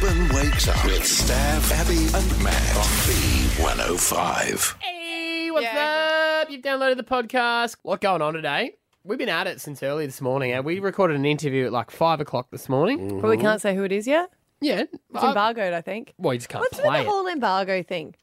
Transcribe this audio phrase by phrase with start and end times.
[0.00, 4.76] Brisbane wakes up with Stav, Abby, and Matt on B105.
[4.82, 6.50] Hey, what's up?
[6.50, 7.76] You've downloaded the podcast.
[7.82, 8.74] What going on today?
[9.04, 10.52] We've been at it since early this morning.
[10.52, 13.20] and We recorded an interview at like five o'clock this morning.
[13.20, 14.30] But we can't say who it is yet.
[14.60, 16.14] Yeah, It's uh, embargoed, I think.
[16.18, 18.14] well, you just can't What's with play the whole embargo thing?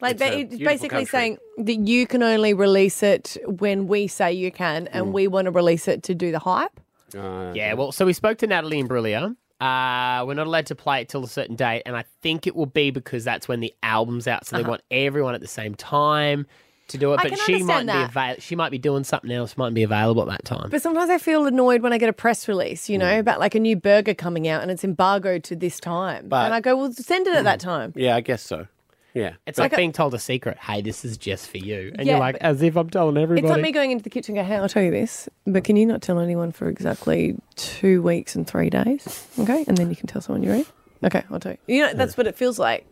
[0.00, 1.04] Like, It's it's basically country.
[1.06, 5.12] saying that you can only release it when we say you can, and Mm.
[5.12, 6.78] we want to release it to do the hype.
[7.16, 9.36] Uh, Yeah, well, so we spoke to Natalie and Imbruglia.
[9.62, 12.56] Uh, we're not allowed to play it till a certain date, and I think it
[12.56, 15.74] will be because that's when the album's out, so they want everyone at the same
[15.76, 16.46] time
[16.88, 17.14] to do it.
[17.14, 17.26] Uh-huh.
[17.26, 18.10] I But can she might understand be that.
[18.10, 20.68] avail- she might be doing something else, might be available at that time.
[20.68, 23.20] But sometimes I feel annoyed when I get a press release, you know, Mm.
[23.20, 26.28] about like a new burger coming out and it's embargoed to this time.
[26.28, 27.92] But- and I go, well, send it at that time.
[27.96, 28.66] Yeah, I guess so.
[29.14, 29.34] Yeah.
[29.46, 30.56] It's like, being told a secret.
[30.58, 33.46] Hey, this is just for you, and Yeah, you're like, as if I'm telling everybody.
[33.46, 35.64] It's like me going into the kitchen and go, hey, I'll tell you this, but
[35.64, 39.26] can you not tell anyone for exactly two weeks and three days?
[39.38, 39.64] Okay.
[39.68, 40.66] And then you can tell someone you're in.
[41.04, 41.58] Okay, I'll tell you.
[41.76, 42.86] You know, that's what it feels like.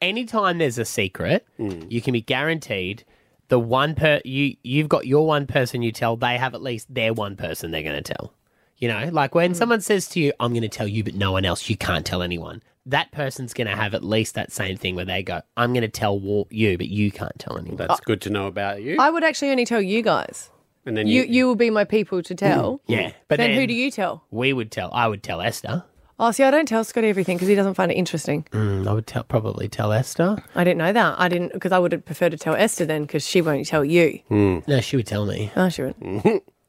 [0.00, 1.90] anytime there's a secret, Mm.
[1.92, 3.04] you can be guaranteed
[3.48, 6.86] the one per you you've got your one person you tell, they have at least
[6.94, 8.32] their one person they're going to tell.
[8.78, 9.34] You know, like Mm.
[9.34, 11.76] when someone says to you, "I'm going to tell you, but no one else," you
[11.76, 12.62] can't tell anyone.
[12.86, 15.82] That person's going to have at least that same thing where they go, "I'm going
[15.82, 16.18] to tell
[16.50, 18.96] you, but you can't tell anyone." That's good to know about you.
[18.98, 20.50] I would actually only tell you guys.
[20.86, 22.80] and then You you, you will be my people to tell.
[22.86, 24.24] yeah, but then, then, who do you tell?
[24.30, 24.90] We would tell.
[24.94, 25.84] I would tell Esther.
[26.22, 28.46] Oh, see, I don't tell Scotty everything because he doesn't find it interesting.
[28.52, 30.36] Mm, I would tell probably tell Esther.
[30.54, 31.14] I didn't know that.
[31.18, 33.84] I didn't because I would have preferred to tell Esther then because she won't tell
[33.84, 34.20] you.
[34.30, 35.50] No, she would tell me.
[35.56, 36.42] Oh, she wouldn't.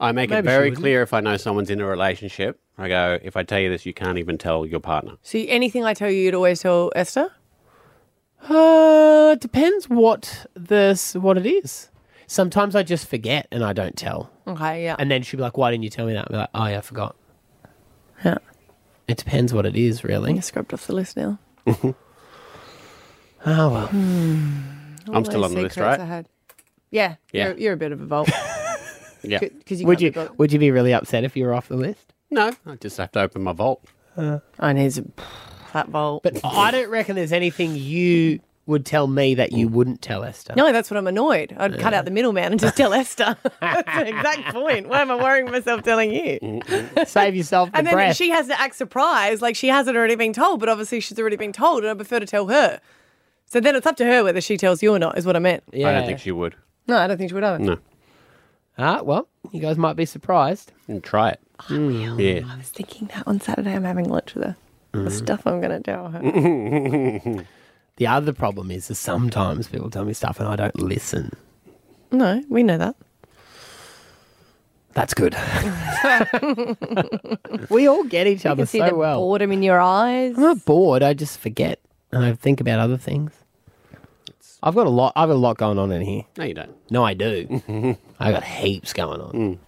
[0.00, 2.60] I make Maybe it very clear if I know someone's in a relationship.
[2.76, 5.14] I go, if I tell you this, you can't even tell your partner.
[5.22, 7.32] See, anything I tell you, you'd always tell Esther.
[8.48, 11.90] Uh, depends what this what it is.
[12.28, 14.30] Sometimes I just forget and I don't tell.
[14.46, 14.94] Okay, yeah.
[14.98, 16.66] And then she'd be like, "Why didn't you tell me that?" I'd be like, "Oh
[16.66, 17.16] yeah, I forgot."
[18.24, 18.38] yeah.
[19.08, 20.34] It depends what it is, really.
[20.34, 21.38] You scrubbed off the list now.
[23.46, 23.88] Oh well.
[23.88, 26.00] I'm still on the list, right?
[26.00, 26.28] I had.
[26.90, 27.48] Yeah, Yeah.
[27.48, 28.30] You're, you're a bit of a vault.
[29.22, 29.38] Yeah.
[29.40, 30.26] Because you Would you be.
[30.38, 32.12] Would you be really upset if you were off the list?
[32.30, 33.84] No, I just have to open my vault.
[34.16, 35.00] Uh, and he's
[35.72, 36.22] that vault.
[36.22, 40.52] But I don't reckon there's anything you would tell me that you wouldn't tell Esther.
[40.54, 41.54] no, that's what I'm annoyed.
[41.58, 43.34] I'd cut out the middleman and just tell Esther.
[43.62, 44.88] that's the exact point.
[44.90, 46.60] Why am I worrying myself telling you?
[47.06, 48.16] Save yourself the And then breath.
[48.16, 51.36] she has to act surprised, like she hasn't already been told, but obviously she's already
[51.36, 52.78] been told, and I prefer to tell her.
[53.46, 55.38] So then it's up to her whether she tells you or not, is what I
[55.38, 55.62] meant.
[55.72, 55.88] yeah.
[55.88, 56.54] I don't think she would.
[56.86, 57.58] No, I don't think she would either.
[57.64, 57.78] No.
[58.78, 60.72] Ah, well, you guys might be surprised.
[60.86, 61.40] And try it.
[61.68, 62.42] Yeah.
[62.48, 64.56] I was thinking that on Saturday I'm having lunch with her.
[64.94, 65.04] Mm.
[65.04, 67.44] The stuff I'm going to tell her.
[67.96, 71.32] The other problem is, is sometimes people tell me stuff and I don't listen.
[72.12, 72.94] no, we know that.
[74.94, 75.34] That's good.
[77.70, 79.18] we all get each I other can see so the well.
[79.18, 80.36] boredom in your eyes.
[80.36, 81.02] I'm not bored.
[81.02, 81.80] I just forget
[82.12, 83.32] and I think about other things.
[84.62, 85.12] I've got a lot.
[85.14, 86.24] I've got a lot going on in here.
[86.36, 86.74] No, you don't.
[86.90, 87.62] No, I do.
[88.20, 89.32] I got heaps going on.
[89.32, 89.58] Mm.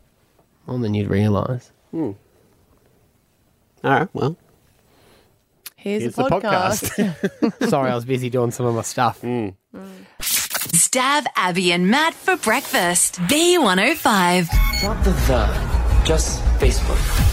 [0.66, 1.70] More than you'd realise.
[1.94, 2.16] Mm.
[3.84, 4.36] All right, well.
[5.76, 7.68] Here's, Here's the the podcast.
[7.70, 9.22] Sorry, I was busy doing some of my stuff.
[9.22, 9.54] Mm.
[10.20, 13.14] Stav Abby and Matt for breakfast.
[13.20, 14.82] B105.
[14.82, 17.29] Not the the, just Facebook.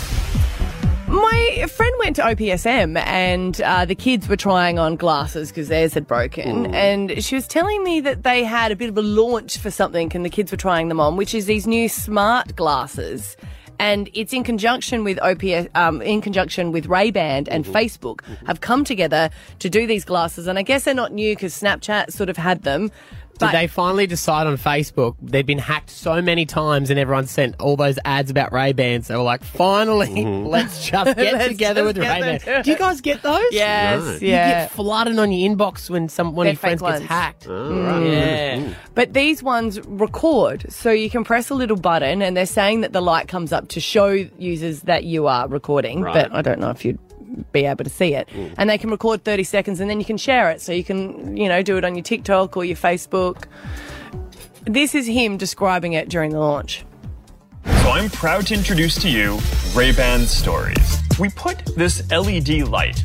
[1.18, 5.96] My friend went to OPSM and uh, the kids were trying on glasses because theirs
[5.96, 6.68] had broken.
[6.76, 10.12] And she was telling me that they had a bit of a launch for something
[10.14, 13.36] and the kids were trying them on, which is these new smart glasses.
[13.80, 18.62] And it's in conjunction with OPS, um, in conjunction with Ray Ban and Facebook have
[18.62, 20.46] come together to do these glasses.
[20.46, 22.92] And I guess they're not new because Snapchat sort of had them.
[23.40, 25.16] Did they finally decide on Facebook?
[25.22, 29.08] They'd been hacked so many times, and everyone sent all those ads about Ray Bans.
[29.08, 30.48] They were like, "Finally, mm-hmm.
[30.48, 33.22] let's just get Let's together just with get Ray them Bans." Do you guys get
[33.22, 33.44] those?
[33.52, 34.12] Yes, No.
[34.14, 34.50] You yeah.
[34.64, 37.10] get flooded on your inbox when some one They're of your friends fake gets ones.
[37.10, 37.48] hacked.
[37.48, 38.04] All right.
[38.06, 38.56] Yeah.
[38.58, 38.74] Mm-hmm.
[38.96, 42.94] But these ones record, so you can press a little button, and they're saying that
[42.94, 46.02] the light comes up to show users that you are recording.
[46.02, 46.14] Right.
[46.14, 47.00] But I don't know if you'd
[47.52, 48.28] be able to see it.
[48.30, 48.54] Mm.
[48.58, 50.62] And they can record 30 seconds, and then you can share it.
[50.62, 53.46] So you can, you know, do it on your TikTok or your Facebook.
[54.66, 56.86] This is him describing it during the launch.
[57.66, 59.40] So I'm proud to introduce to you
[59.74, 60.98] Ray-Ban Stories.
[61.20, 63.02] We put this LED light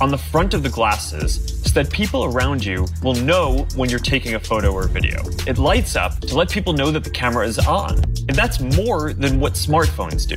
[0.00, 3.98] on the front of the glasses so that people around you will know when you're
[3.98, 5.22] taking a photo or video.
[5.46, 7.98] It lights up to let people know that the camera is on.
[8.28, 10.36] And that's more than what smartphones do.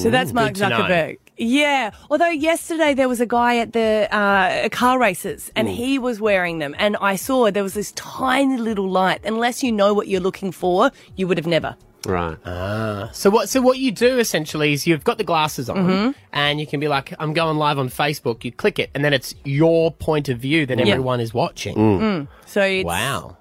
[0.00, 0.80] So that's Mark good to know.
[0.80, 1.18] Zuckerberg.
[1.42, 1.90] Yeah.
[2.10, 6.58] Although yesterday there was a guy at the uh, car races and he was wearing
[6.58, 9.20] them, and I saw there was this tiny little light.
[9.24, 11.76] Unless you know what you're looking for, you would have never.
[12.04, 12.36] Right.
[12.44, 13.10] Ah.
[13.12, 13.48] So what?
[13.48, 16.10] So what you do essentially is you've got the glasses on, Mm-hmm.
[16.32, 19.12] and you can be like, "I'm going live on Facebook." You click it, and then
[19.12, 22.26] it's your point of view that everyone is watching.
[22.46, 23.36] So it's, Wow.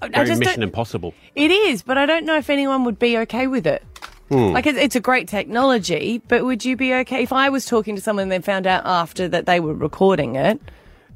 [0.00, 1.12] I Very just Mission don't- Impossible.
[1.34, 3.82] It is, but I don't know if anyone would be okay with it.
[4.32, 4.52] Hmm.
[4.54, 7.96] Like it's, it's a great technology, but would you be okay if I was talking
[7.96, 10.58] to someone and then found out after that they were recording it?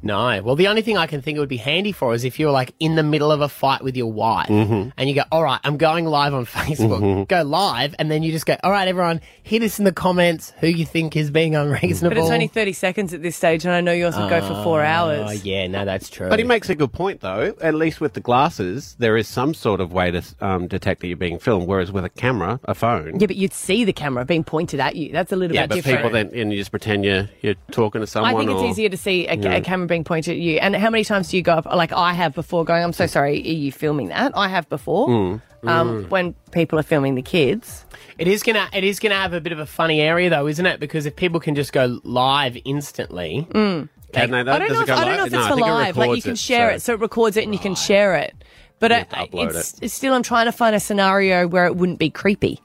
[0.03, 0.41] No.
[0.43, 2.51] Well, the only thing I can think it would be handy for is if you're
[2.51, 4.91] like in the middle of a fight with your wife Mm-hmm.
[4.97, 7.29] and you go, all right, I'm going live on Facebook.
[7.29, 7.95] Go live.
[7.99, 10.85] And then you just go, all right, everyone, hit us in the comments who you
[10.87, 12.15] think is being unreasonable.
[12.17, 14.63] But it's only thirty seconds at this stage, and I know yours would go for
[14.63, 15.27] four hours.
[15.29, 16.29] Oh, yeah, no, that's true.
[16.29, 17.55] But he makes a good point, though.
[17.61, 21.09] At least with the glasses, there is some sort of way to um, detect that
[21.09, 21.67] you're being filmed.
[21.67, 24.97] Whereas with a camera, a phone, Yeah, but you'd see the camera being pointed at
[24.97, 25.13] you.
[25.13, 25.99] That's a little yeah, bit but different.
[25.99, 28.35] people then and you just pretend you're you're talking to someone.
[28.35, 30.59] I think it's or, easier to see a, a camera being pointed at you.
[30.59, 31.67] And how many times do you go up?
[31.67, 35.09] Like I have before, going, "I'm so sorry, are you filming that?" I have before.
[35.09, 35.41] Mm.
[35.65, 37.85] Um, when people are filming the kids,
[38.19, 40.65] It is gonna it is gonna have a bit of a funny area though, isn't
[40.67, 40.79] it?
[40.79, 44.59] Because if people can just go live instantly, Can they, I don't know.
[44.59, 45.17] does If, it go I don't live?
[45.19, 45.97] know if it's I for think it live.
[45.97, 47.75] Like you records can it, share so- it, so it records it and you can
[47.75, 48.35] share it.
[48.79, 51.65] But You I, have to it's, it's still, I'm trying to find a scenario where
[51.65, 52.61] it wouldn't be creepy.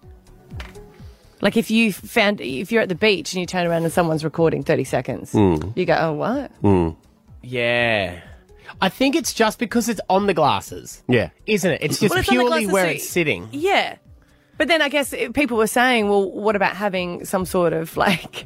[1.42, 4.24] Like if you found, if you're at the beach and you turn around and someone's
[4.24, 5.58] recording 30 seconds, Hmm.
[5.76, 6.52] you go, oh, what?
[7.42, 8.22] Yeah.
[8.80, 11.04] I think it's just because it's on the glasses.
[11.08, 11.30] Yeah.
[11.46, 11.82] Isn't it?
[11.84, 13.50] It's just Well, it's on the purely glasses, where so- it's sitting.
[13.52, 13.98] Yeah.
[14.58, 17.96] But then I guess it- people were saying, well, what about having some sort of
[17.98, 18.46] like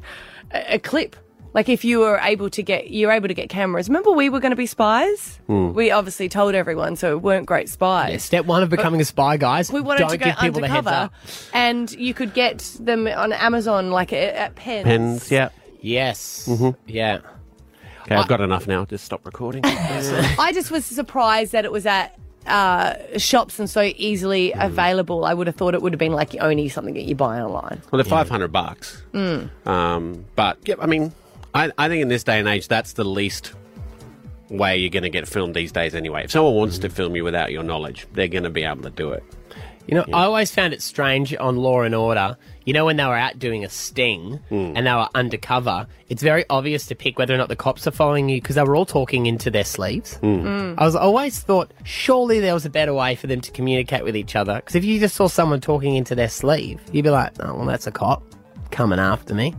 [0.51, 1.15] a, a clip?
[1.53, 3.88] Like if you were able to get, you're able to get cameras.
[3.88, 5.39] Remember we were going to be spies?
[5.47, 5.71] Hmm.
[5.74, 8.12] We obviously told everyone, so we weren't great spies.
[8.12, 9.71] Yeah, step one of becoming a spy, guys.
[9.71, 11.13] We wanted Don't to go give people the heads undercover, up.
[11.53, 14.83] and you could get them on Amazon, like at, at Pens.
[14.83, 15.50] Pens, yeah.
[15.80, 16.45] Yes.
[16.50, 16.71] Mm-hmm.
[16.88, 17.19] Yeah.
[18.06, 18.86] Okay, I've got enough now.
[18.86, 19.62] Just stop recording.
[19.66, 24.66] I just was surprised that it was at uh, shops and so easily Mm.
[24.66, 25.25] available.
[25.25, 27.81] I would have thought it would have been like only something that you buy online.
[27.92, 29.02] Well, they're five hundred bucks.
[29.13, 29.50] Mm.
[29.68, 31.12] Um, but yeah, I mean,
[31.56, 33.54] I, I think in this day and age, that's the least
[34.50, 35.96] way you're going to get filmed these days.
[35.96, 38.84] Anyway, if someone wants to film you without your knowledge, they're going to be able
[38.84, 39.24] to do it.
[39.88, 42.38] You know, I always found it strange on Law and Order.
[42.66, 44.74] You know, when they were out doing a sting Hmm.
[44.76, 47.92] and they were undercover, it's very obvious to pick whether or not the cops are
[47.92, 50.16] following you because they were all talking into their sleeves.
[50.18, 50.74] Hmm.
[50.78, 54.16] I was always thought surely there was a better way for them to communicate with
[54.18, 57.34] each other because if you just saw someone talking into their sleeve, you'd be like,
[57.40, 58.24] oh, well, that's a cop
[58.72, 59.54] coming after me.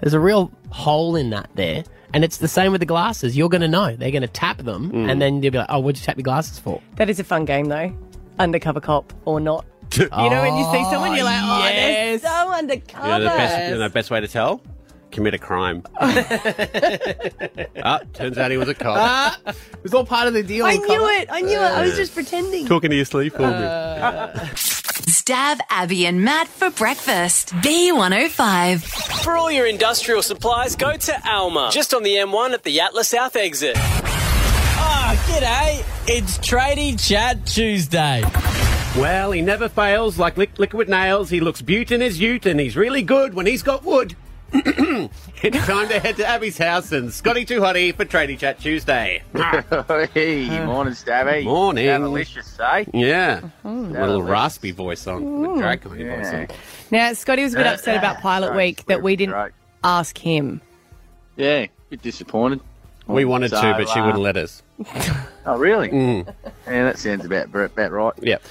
[0.00, 1.84] There's a real hole in that there.
[2.14, 3.36] And it's the same with the glasses.
[3.38, 3.96] You're going to know.
[3.96, 5.08] They're going to tap them, Hmm.
[5.08, 6.80] and then you'll be like, oh, what'd you tap your glasses for?
[6.96, 7.90] That is a fun game, though.
[8.38, 9.64] Undercover cop or not.
[9.98, 12.22] You know, when you see someone, you're like, oh, yes.
[12.22, 13.06] they're so undercover.
[13.06, 14.62] You know, the best, you know, best way to tell?
[15.10, 15.82] Commit a crime.
[16.00, 18.96] ah, turns out he was a cop.
[18.98, 20.64] Ah, it was all part of the deal.
[20.64, 20.88] I Colin.
[20.88, 21.28] knew it.
[21.30, 21.62] I knew it.
[21.62, 22.66] I was just pretending.
[22.66, 24.40] Talking to your sleep for Uh, me.
[24.50, 27.52] Stav Abby and Matt for breakfast.
[27.56, 28.82] B105.
[29.22, 33.08] For all your industrial supplies, go to Alma, just on the M1 at the Atlas
[33.08, 33.74] South exit.
[33.76, 35.84] Ah, g'day.
[36.08, 38.22] It's Tradie Chat Tuesday.
[38.98, 41.30] Well, he never fails like lick- liquid nails.
[41.30, 44.14] He looks beaut in his ute, and he's really good when he's got wood.
[44.52, 49.22] it's time to head to Abby's house and Scotty Too Hotty for Tradie Chat Tuesday.
[50.12, 51.44] hey, morning, Stabby.
[51.44, 51.88] Morning.
[51.88, 52.84] How delicious, eh?
[52.92, 53.38] Yeah.
[53.64, 53.92] A Mm-hmm.
[53.92, 55.58] little raspy voice on.
[55.58, 56.48] Drag queen voice on.
[56.90, 59.52] Now, Scotty was a bit upset about Pilot Right, Week that we didn't right.
[59.82, 60.60] ask him.
[61.36, 62.60] Yeah, bit disappointed.
[63.06, 64.62] We wanted So, to, but she uh, wouldn't let us.
[65.44, 65.88] Oh, really?
[65.88, 66.34] Mm.
[66.68, 68.12] Yeah, that sounds about about right.
[68.22, 68.42] Yep.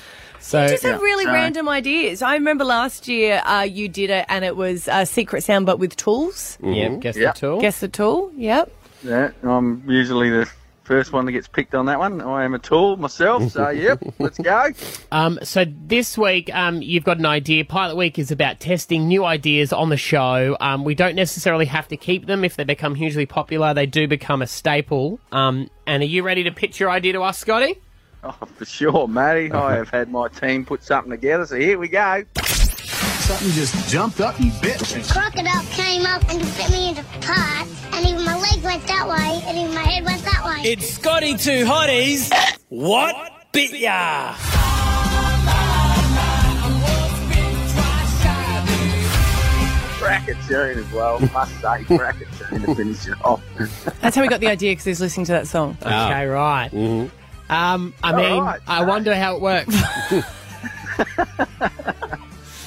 [0.42, 1.34] So Just have really No.
[1.34, 2.22] random ideas.
[2.22, 5.80] I remember last year uh, you did it, and it was a secret sound, but
[5.80, 6.58] with tools.
[6.64, 7.36] yeah, guess Yep.
[7.36, 7.62] the tool.
[7.62, 8.32] Guess the tool.
[8.36, 8.72] Yep.
[9.04, 10.48] Yeah, I'm usually the
[10.84, 12.22] first one that gets picked on that one.
[12.22, 14.72] I am a tool myself, so yep, let's go.
[15.12, 17.64] Um, so this week, um, you've got an idea.
[17.64, 20.58] Pilot Week is about testing new ideas on the show.
[20.60, 23.74] Um, we don't necessarily have to keep them if they become hugely popular.
[23.74, 25.20] They do become a staple.
[25.32, 27.76] Um, and are you ready to pitch your idea to us, Scotty?
[28.24, 29.52] Oh, for sure, Matty.
[29.52, 32.24] I have had my team put something together, so here we go.
[32.44, 35.02] Something just jumped up and bit me.
[35.10, 39.42] crocodile came up and bit me into parts, and even my leg went that way,
[39.48, 40.70] and even my head went that way.
[40.70, 42.32] It's Scotty Two Hotties.
[42.70, 43.16] What
[43.52, 44.36] bit ya?
[49.98, 51.20] Crack a tune as well.
[51.20, 53.42] Must say, crack a tune to finish it off.
[54.02, 55.78] That's how we got the idea because he was listening to that song.
[55.84, 56.08] Ah.
[56.10, 56.70] Okay, right.
[56.72, 57.21] Mm-hmm.
[57.52, 59.76] Um, I mean, right, I wonder how it works.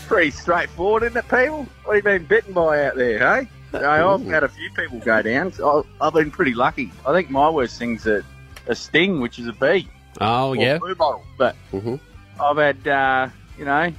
[0.06, 1.66] Pretty straightforward, isn't it, people?
[1.84, 3.48] What have you been bitten by out there, hey?
[3.72, 5.52] So I've had a few people go down.
[5.52, 6.92] So I- I've been pretty lucky.
[7.06, 8.22] I think my worst thing's a,
[8.68, 9.88] a sting, which is a bee.
[10.20, 10.78] Oh, or yeah.
[10.78, 11.24] blue bottle.
[11.38, 11.98] But Mhm.
[12.40, 13.92] I've had uh, you know,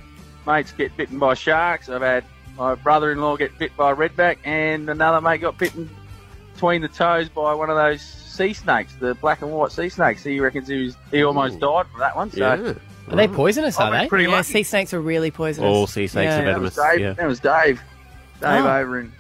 [0.47, 1.89] mates get bitten by sharks.
[1.89, 2.23] I've had
[2.57, 5.89] my brother-in-law get bit by a redback, and another mate got bitten
[6.53, 8.01] between the toes by one of those
[8.35, 10.23] sea snakes, the black and white sea snakes.
[10.23, 12.31] He reckons he was he almost died from that one.
[12.31, 12.73] So Yeah.
[13.11, 14.07] Are they poisonous, are they?
[14.07, 14.51] pretty yeah, lucky.
[14.51, 15.67] sea snakes are really poisonous.
[15.67, 16.39] All sea snakes Yeah.
[16.41, 16.93] are that was venomous.
[16.95, 16.99] Dave.
[17.01, 17.13] Yeah.
[17.13, 17.81] That was Dave.
[18.41, 18.77] Dave Oh.
[18.77, 19.11] over in,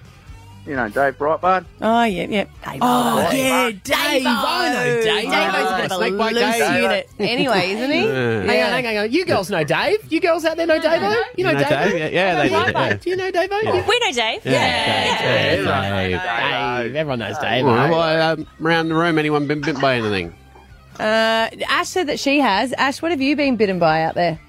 [0.65, 1.65] you know, Dave Breitbart.
[1.81, 2.43] Oh yeah, yeah.
[2.65, 3.45] Dave Oh, Dave.
[3.45, 4.23] yeah, Dave.
[4.25, 5.29] I know Dave.
[5.31, 6.81] Dave's a bit of a Snake bite loose Dave.
[6.83, 8.05] unit anyway, isn't he?
[8.05, 8.41] Yeah.
[8.41, 9.11] Hang on, hang on, hang on.
[9.11, 10.11] You girls know Dave.
[10.11, 11.01] You girls out there know Dave.
[11.01, 11.69] You know You know Dave.
[11.69, 11.97] Dave?
[11.97, 12.93] Yeah, yeah, they do, yeah.
[12.95, 13.49] Do you know Dave?
[13.51, 13.87] Yeah.
[13.87, 14.45] We know Dave.
[14.45, 15.65] Yeah, Dave.
[15.65, 15.65] Dave.
[15.65, 16.21] Dave.
[16.21, 16.95] Dave.
[16.95, 17.65] Everyone knows Dave.
[17.65, 17.91] Well, mate.
[17.91, 20.33] well, um, around the room, anyone been bitten by anything?
[20.99, 22.73] Uh, Ash said that she has.
[22.73, 24.39] Ash, what have you been bitten by out there?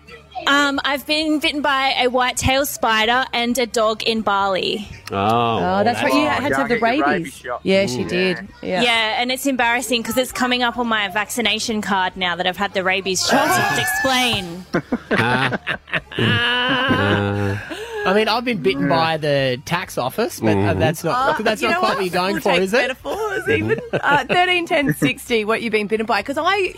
[0.47, 4.87] Um, I've been bitten by a white-tailed spider and a dog in Bali.
[5.11, 6.13] Oh, Oh, that's right.
[6.13, 7.05] You Oh, had to have the rabies.
[7.07, 7.61] rabies shot.
[7.63, 8.09] Yeah, she Mm.
[8.09, 8.49] did.
[8.63, 8.83] Yeah.
[8.83, 9.21] Yeah.
[9.21, 12.75] and it's embarrassing because it's coming up on my vaccination card now that I've had
[12.75, 13.49] the rabies shot.
[13.49, 14.67] I to explain.
[15.13, 15.59] Ah.
[16.19, 17.59] Uh,
[18.07, 21.67] I mean, I've been bitten by the tax office, but uh, that's not that's Uh,
[21.67, 21.97] You not quite what?
[21.99, 22.77] what you're going We'll for, take is it?
[22.89, 23.81] Metaphors even.
[23.93, 26.21] Uh, 13, 10, 60, what you've been bitten by.
[26.23, 26.73] Because I,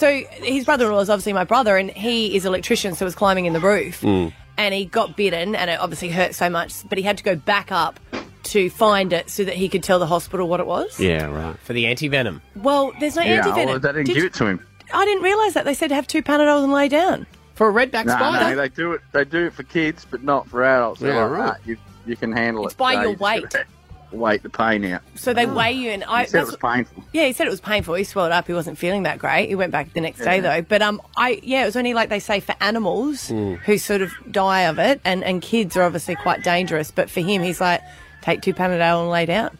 [0.00, 3.14] so his brother-in-law is obviously my brother, and he is an electrician, so he was
[3.14, 4.32] climbing in the roof, Mm.
[4.58, 7.36] and he got bitten, and it obviously hurt so much, but he had to go
[7.36, 8.00] back up
[8.42, 10.98] to find it so that he could tell the hospital what it was.
[10.98, 11.56] yeah, right.
[11.62, 12.40] For the anti venom.
[12.56, 13.66] Well, there's no Yeah, antivenom.
[13.66, 14.66] well, they didn't Did give you- it to him.
[14.92, 15.64] I didn't realise that.
[15.64, 17.26] They said have two Panadols and lay down.
[17.54, 18.56] For a redback No, spider?
[18.56, 19.02] no, they do it.
[19.12, 21.00] They do it for kids, but not for adults.
[21.00, 21.46] They're Yeah, like, right.
[21.46, 21.76] "Nah, you,
[22.06, 22.78] you can handle It's it.
[22.78, 23.66] by So your you just gotta weight.
[24.12, 25.02] Wait the pain out.
[25.14, 25.54] So they ah.
[25.54, 26.22] weigh you, and I.
[26.22, 27.04] He said it was painful.
[27.12, 27.94] Yeah, he said it was painful.
[27.94, 28.46] He swelled up.
[28.46, 29.48] He wasn't feeling that great.
[29.48, 30.62] He went back the next day though.
[30.62, 33.54] But um, I yeah, it was only like they say for animals hmm.
[33.54, 36.90] who sort of die of it, and and kids are obviously quite dangerous.
[36.90, 37.80] But for him, he's like,
[38.22, 39.56] take two Panadol and lay down.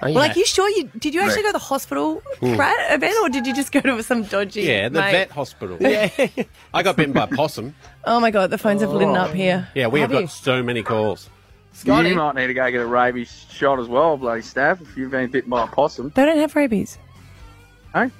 [0.00, 0.40] Oh, you Well, like, know.
[0.40, 2.54] you sure you did you actually go to the hospital, hmm.
[2.54, 4.62] Brad, event, or did you just go to some dodgy?
[4.62, 5.10] Yeah, the mate?
[5.10, 5.76] vet hospital.
[5.80, 6.08] Yeah.
[6.74, 7.74] I got bitten by a possum.
[8.04, 9.32] Oh my god, the phones have lit up oh.
[9.32, 9.68] here.
[9.74, 10.28] Yeah, we have, Have got you?
[10.28, 11.28] so many calls.
[11.78, 12.08] Scotty.
[12.10, 15.10] You might need to go get a rabies shot as well, bloody staff, if you've
[15.12, 16.10] been bitten by a possum.
[16.14, 16.98] They don't have rabies.
[17.94, 18.10] Hey?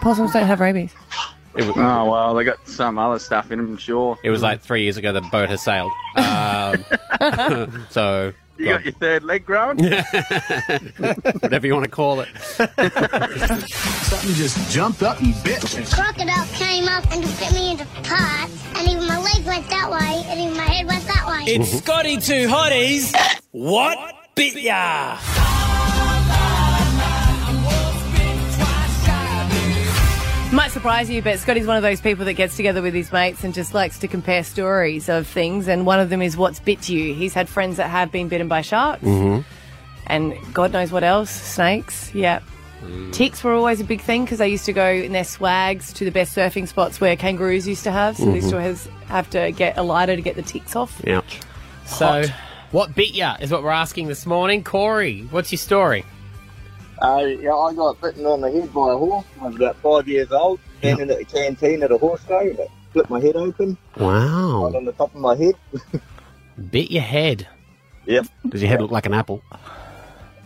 [0.00, 0.92] Possums don't have rabies.
[1.56, 4.18] It was, Oh, well, they got some other stuff in them, sure.
[4.24, 5.92] it was like three years ago the boat has sailed.
[6.16, 9.78] Um, so, You got your third leg growing?
[11.40, 12.28] whatever you want to call it.
[12.36, 15.84] Something just jumped up and bit me.
[15.86, 19.90] Crocodile came up and just bit me into parts, and even my leg went that
[19.90, 21.44] way, and even my head went that way.
[21.54, 23.14] It's Scotty Two Hotties.
[23.52, 23.98] What
[24.34, 25.16] bit ya?
[30.52, 33.44] Might surprise you, but Scotty's one of those people that gets together with his mates
[33.44, 35.68] and just likes to compare stories of things.
[35.68, 37.14] And one of them is what's bit you.
[37.14, 39.42] He's had friends that have been bitten by sharks, mm-hmm.
[40.08, 42.12] and God knows what else, snakes.
[42.12, 42.40] Yeah.
[42.82, 43.12] Mm.
[43.12, 46.04] Ticks were always a big thing because they used to go in their swags to
[46.04, 48.16] the best surfing spots where kangaroos used to have.
[48.16, 48.64] So they used to mm-hmm.
[48.64, 51.06] have, have to get a lighter to get the ticks off.
[51.06, 51.40] Ouch.
[51.86, 52.24] So,
[52.72, 54.64] what bit ya is what we're asking this morning.
[54.64, 56.04] Corey, what's your story?
[57.02, 59.76] Uh, yeah, I got bitten on the head by a horse when I was about
[59.76, 63.20] five years old, standing at the canteen at a horse show, and it flipped my
[63.20, 64.06] head open, Wow.
[64.06, 64.76] right Wow.
[64.76, 65.54] on the top of my head.
[66.70, 67.48] Bit your head.
[68.06, 68.26] Yep.
[68.50, 69.42] Does your head look like an apple?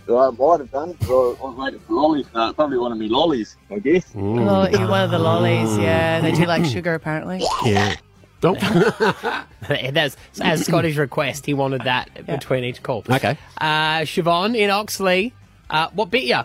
[0.07, 2.99] So I might have done, so I was waiting for lollies, uh, probably one of
[2.99, 4.13] me lollies, I guess.
[4.13, 4.45] Mm.
[4.45, 6.21] Lol- you're one of the lollies, yeah.
[6.21, 7.43] They do like sugar, apparently.
[7.65, 7.97] Yeah.
[8.43, 8.61] Don't.
[9.69, 11.47] That's as Scotty's request.
[11.47, 13.03] He wanted that between each call.
[13.11, 13.39] okay.
[13.59, 15.33] Uh, Siobhan in Oxley,
[15.71, 16.41] uh, what bit you?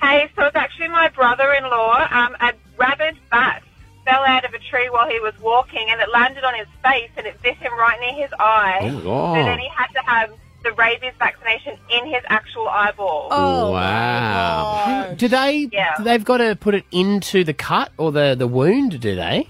[0.00, 2.08] Hey, so it's actually my brother-in-law.
[2.10, 3.62] Um, a rabid bat
[4.04, 7.10] fell out of a tree while he was walking, and it landed on his face,
[7.16, 8.78] and it bit him right near his eye.
[8.82, 9.36] Oh, my God.
[9.36, 10.30] So then he had to have
[10.64, 13.28] the rabies vaccination in his actual eyeball.
[13.30, 15.14] Oh, wow.
[15.16, 15.68] Do they?
[15.72, 15.96] Yeah.
[16.00, 19.00] They've got to put it into the cut or the the wound.
[19.00, 19.48] Do they?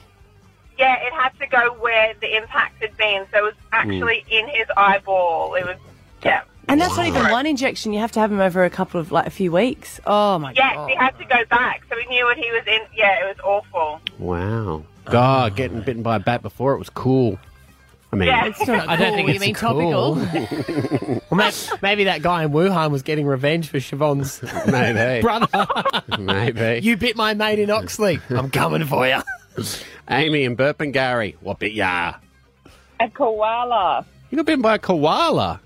[0.79, 4.49] Yeah, it had to go where the impact had been, so it was actually in
[4.49, 5.55] his eyeball.
[5.55, 5.77] It was,
[6.25, 6.43] yeah.
[6.73, 7.93] And that's not even one injection.
[7.93, 10.01] You have to have him over a couple of, like, a few weeks.
[10.07, 10.89] Oh, my Yes, God.
[10.89, 12.81] he had to go back, so he knew what he was in.
[12.97, 14.01] Yeah, it was awful.
[14.19, 14.85] Wow.
[15.05, 17.39] God, getting bitten by a bat before it was cool.
[18.13, 18.47] I mean, Yeah.
[18.47, 19.17] It's still not I don't cool.
[19.17, 20.17] think you it's mean cool.
[20.17, 21.21] topical?
[21.31, 25.23] Well, maybe, maybe that guy in Wuhan was getting revenge for Siobhan's maybe.
[25.23, 25.47] brother.
[26.19, 26.85] maybe.
[26.87, 28.21] you bit my mate in Oxley.
[28.31, 29.21] I'm coming for you.
[30.11, 32.15] Amy and Burpengary, what bit ya?
[33.01, 34.05] A koala.
[34.31, 35.61] You got bitten by a koala.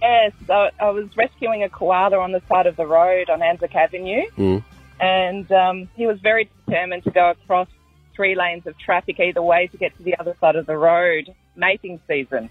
[0.00, 3.74] Yes, I, I was rescuing a koala on the side of the road on Anzac
[3.74, 4.64] Avenue, Mm.
[5.00, 7.68] and um, he was very determined to go across
[8.14, 11.34] three lanes of traffic either way to get to the other side of the road.
[11.56, 12.48] Mating season.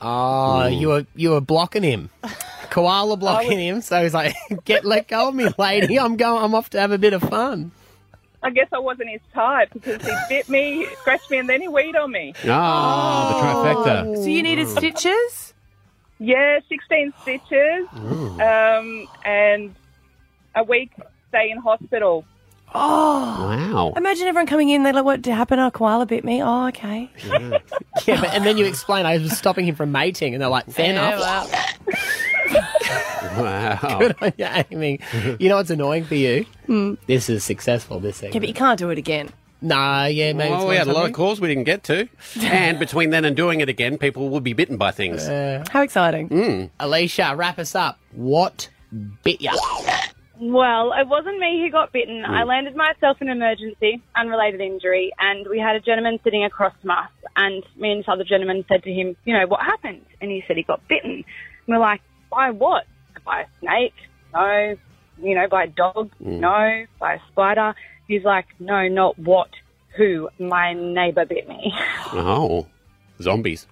[0.00, 2.10] Oh, you were you were blocking him.
[2.70, 4.34] Koala blocking him, so he's like,
[4.64, 5.98] "Get let go of me, lady.
[5.98, 6.42] I'm going.
[6.44, 7.70] I'm off to have a bit of fun."
[8.42, 11.68] I guess I wasn't his type because he bit me, scratched me, and then he
[11.68, 12.34] weed on me.
[12.48, 14.16] Ah, the trifecta.
[14.16, 15.51] So you needed stitches?
[16.24, 19.74] Yeah, 16 stitches um, and
[20.54, 20.92] a week
[21.28, 22.24] stay in hospital.
[22.74, 23.48] Oh.
[23.48, 23.92] Wow.
[23.96, 25.60] Imagine everyone coming in, they're like, what happened?
[25.60, 26.40] A koala bit me.
[26.42, 27.10] Oh, okay.
[28.06, 30.66] Yeah, but, and then you explain I was stopping him from mating, and they're like,
[30.70, 31.78] fair Yeah, enough.
[33.38, 33.98] Wow.
[34.00, 35.00] Good on you, Amy.
[35.38, 36.46] You know what's annoying for you?
[37.06, 38.32] This is successful, this thing.
[38.32, 39.30] Yeah, but you can't do it again.
[39.62, 40.52] Nah, yeah, maybe.
[40.52, 42.08] Oh, we had a lot of calls we didn't get to.
[42.40, 45.26] and between then and doing it again, people would be bitten by things.
[45.26, 46.28] How exciting.
[46.28, 46.70] Mm.
[46.80, 47.98] Alicia, wrap us up.
[48.12, 48.68] What
[49.22, 49.52] bit ya?
[50.44, 52.24] Well, it wasn't me who got bitten.
[52.24, 56.74] I landed myself in an emergency, unrelated injury, and we had a gentleman sitting across
[56.80, 57.10] from us.
[57.36, 60.04] And me and this other gentleman said to him, you know, what happened?
[60.20, 61.12] And he said he got bitten.
[61.12, 61.24] And
[61.68, 62.86] we're like, by what?
[63.24, 63.94] By a snake?
[64.34, 64.76] No.
[65.22, 66.10] You know, by a dog?
[66.18, 66.86] No.
[66.98, 67.76] By a spider?
[68.08, 69.48] He's like, no, not what?
[69.96, 70.28] Who?
[70.38, 71.72] My neighbour bit me.
[72.14, 72.66] Oh,
[73.20, 73.66] zombies.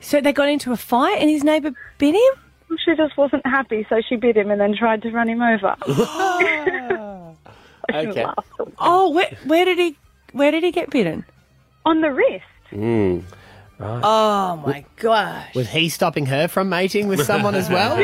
[0.00, 2.78] So they got into a fight and his neighbour bit him?
[2.84, 5.76] She just wasn't happy, so she bit him and then tried to run him over.
[7.92, 8.24] Okay.
[8.78, 9.96] Oh, where, where did he
[10.32, 11.24] where did he get bitten?
[11.84, 12.44] On the wrist.
[12.70, 13.22] Mm.
[13.78, 14.00] Right.
[14.02, 15.54] Oh my gosh.
[15.54, 17.96] Was he stopping her from mating with someone as well?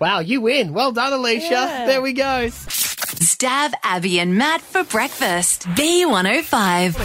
[0.00, 0.72] Or- wow, you win.
[0.72, 1.48] Well done, Alicia.
[1.50, 1.86] Yeah.
[1.86, 2.48] There we go.
[2.50, 5.66] Stav Abby and Matt for breakfast.
[5.68, 6.96] B105.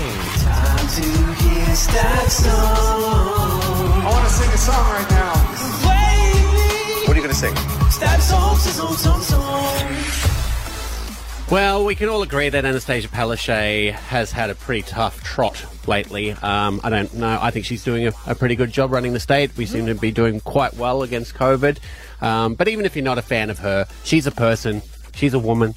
[2.50, 5.34] I want to sing a song right now.
[7.08, 7.56] What are you going to sing?
[11.52, 16.34] Well, we can all agree that Annastacia Palaszczuk has had a pretty tough trot lately.
[16.34, 17.40] Um, I don't know.
[17.42, 19.58] I think she's doing a, a pretty good job running the state.
[19.58, 21.80] We seem to be doing quite well against COVID.
[22.22, 24.84] Um, but even if you're not a fan of her, she's a person.
[25.16, 25.74] She's a woman.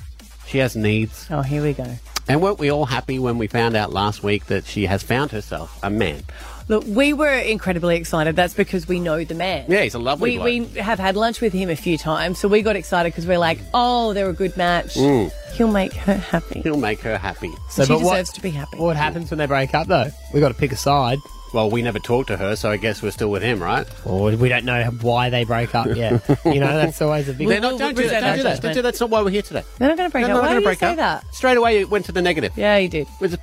[0.47, 1.27] She has needs.
[1.31, 1.91] Oh, here we go.
[2.29, 5.31] And weren't we all happy when we found out last week that she has found
[5.31, 6.23] herself a man?
[6.69, 8.37] Look, we were incredibly excited.
[8.37, 9.67] That's because we know the man.
[9.69, 12.49] Yeah, he's a lovely We, we have had lunch with him a few times, so
[12.49, 14.95] we got excited because we're like, oh, they're a good match.
[14.95, 15.31] Mm.
[15.55, 16.61] He'll make her happy.
[16.63, 17.51] He'll make her happy.
[17.69, 18.79] So, she but what- deserves to be happy.
[18.79, 20.11] What happens when they break up, though?
[20.33, 21.19] we got to pick a side.
[21.53, 23.87] Well, we never talked to her, so I guess we're still with him, right?
[24.07, 26.23] Or we don't know why they break up yet.
[26.47, 27.47] you know, that's always a big.
[27.47, 28.21] They're not, don't do that.
[28.23, 28.63] Don't do that.
[28.63, 28.83] Don't do that.
[28.83, 29.63] That's not why we're here today.
[29.77, 30.37] They're not going to break They're up.
[30.41, 30.97] not Why gonna do you break say up.
[30.97, 31.35] that?
[31.35, 32.53] Straight away, it went to the negative.
[32.57, 33.07] Yeah, you did.
[33.07, 33.39] It was a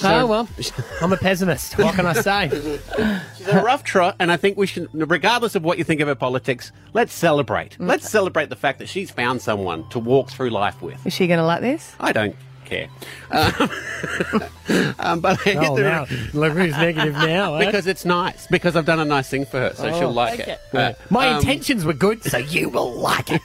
[0.00, 0.22] positive.
[0.22, 0.48] Oh, well.
[1.02, 1.78] I'm a pessimist.
[1.78, 2.48] What can I say?
[3.36, 6.08] She's a rough trot, and I think we should, regardless of what you think of
[6.08, 7.78] her politics, let's celebrate.
[7.78, 7.88] Mm.
[7.88, 11.04] Let's celebrate the fact that she's found someone to walk through life with.
[11.06, 11.94] Is she going to like this?
[12.00, 12.88] I don't care.
[13.30, 13.52] Um,
[14.98, 16.06] um, but I Oh, the- now.
[16.32, 17.66] Look who's negative now, eh?
[17.66, 18.46] because it's nice.
[18.48, 20.52] Because I've done a nice thing for her, so Oh, she'll like okay.
[20.52, 20.60] it.
[20.72, 20.94] Yeah.
[21.10, 23.40] My Um, intentions were good, so you will like it.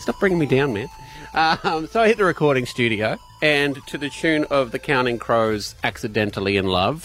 [0.00, 0.88] Stop bringing me down, man.
[1.34, 5.74] Um, so I hit the recording studio, and to the tune of the Counting Crows'
[5.84, 7.02] "Accidentally in Love."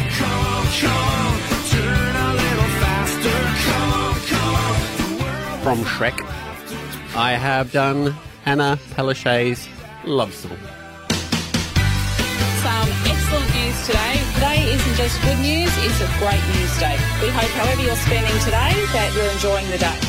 [5.63, 6.19] From Shrek,
[7.15, 9.69] I have done Hannah Palaszczuk's
[10.04, 10.58] love song.
[12.62, 14.19] Some excellent news today.
[14.36, 16.98] Today isn't just good news, it's a great news day.
[17.22, 20.00] We hope, however you're spending today, that you're enjoying the day.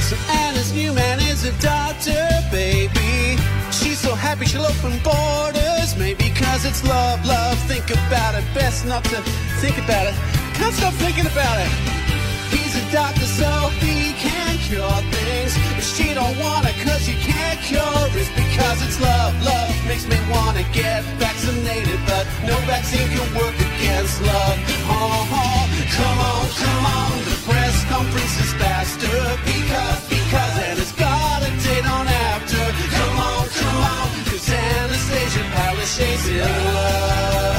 [0.00, 3.57] So Anna's new man is a doctor, baby.
[3.98, 7.58] She's so happy she'll open borders, maybe cause it's love, love.
[7.66, 9.18] Think about it, best not to
[9.58, 10.14] think about it.
[10.54, 11.66] Can't stop thinking about it.
[12.54, 13.50] He's a doctor, so
[13.82, 15.58] he can cure things.
[15.74, 19.66] But she don't wanna cause she can't cure it because it's love, love.
[19.90, 24.56] Makes me wanna get vaccinated, but no vaccine can work against love.
[24.94, 25.66] Oh, oh,
[25.98, 27.12] come on, come on.
[27.26, 30.87] The press conference is faster because, because Anna's
[35.98, 37.58] Palaszczuk's in love.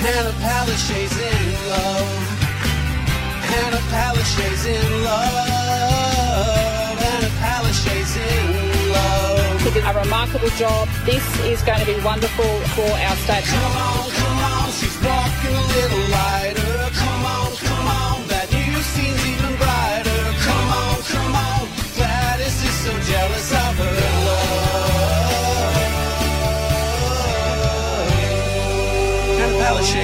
[0.00, 2.24] Hannah Palaszczuk's in love.
[3.50, 6.98] Hannah Palaszczuk's in love.
[7.04, 9.60] Hannah Palaszczuk's in love.
[9.60, 10.88] She did a remarkable job.
[11.04, 13.44] This is going to be wonderful for our state.
[13.44, 16.90] Come on, come on, she's walking a little lighter.
[16.96, 20.20] Come on, come on, that new scene's even brighter.
[20.48, 23.52] Come on, come on, Gladys is so jealous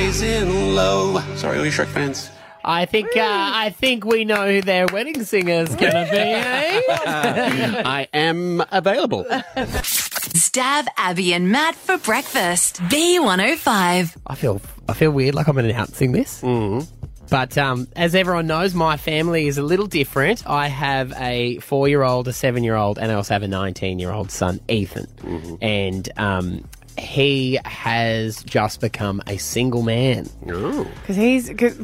[0.08, 1.38] Palaszczuk's in love.
[1.38, 2.30] Sorry, all you Shrek fans.
[2.64, 6.18] I think uh, I think we know who their wedding singer's gonna be.
[6.48, 7.82] Eh?
[7.84, 9.24] I am available.
[9.24, 12.80] Stav Abby and Matt for breakfast.
[12.84, 14.16] B105.
[14.26, 16.42] I feel I feel weird, like I'm announcing this.
[16.42, 16.86] Mm.
[17.30, 20.46] But um, as everyone knows, my family is a little different.
[20.46, 25.58] I have a four-year-old, a seven-year-old, and I also have a nineteen-year-old son, Ethan.
[25.60, 26.64] And um,
[26.98, 30.28] he has just become a single man.
[30.44, 31.50] Because he's.
[31.56, 31.78] Cause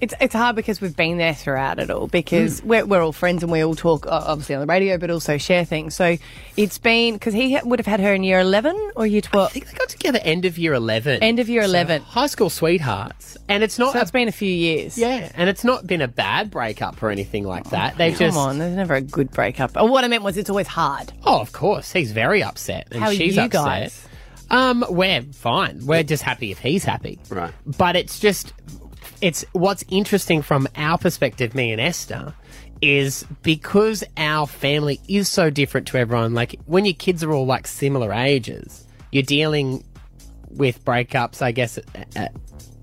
[0.00, 3.42] it's, it's hard because we've been there throughout it all because we're, we're all friends
[3.42, 5.94] and we all talk uh, obviously on the radio but also share things.
[5.94, 6.16] So
[6.56, 9.46] it's been because he ha- would have had her in year 11 or year 12.
[9.46, 11.22] I think they got together end of year 11.
[11.22, 12.00] End of year So 11.
[12.00, 13.36] high school sweethearts.
[13.50, 13.92] And it's not.
[13.92, 14.96] So it's been a few years.
[14.96, 17.98] Yeah, and it's not been a bad breakup or anything like that.
[17.98, 18.38] They've Come just.
[18.38, 19.72] on, there's never a good breakup.
[19.74, 21.12] Oh, what I meant was it's always hard.
[21.26, 21.92] Oh, of course.
[21.92, 22.88] He's very upset.
[22.92, 23.50] And How are she's you upset.
[23.64, 24.06] guys?
[24.50, 25.86] Um, we're fine.
[25.86, 27.18] We're just happy if he's happy.
[27.28, 27.52] Right.
[27.78, 28.52] But it's just,
[29.20, 32.34] it's what's interesting from our perspective, me and Esther,
[32.82, 36.34] is because our family is so different to everyone.
[36.34, 39.84] Like when your kids are all like similar ages, you're dealing
[40.48, 42.34] with breakups, I guess, at, at,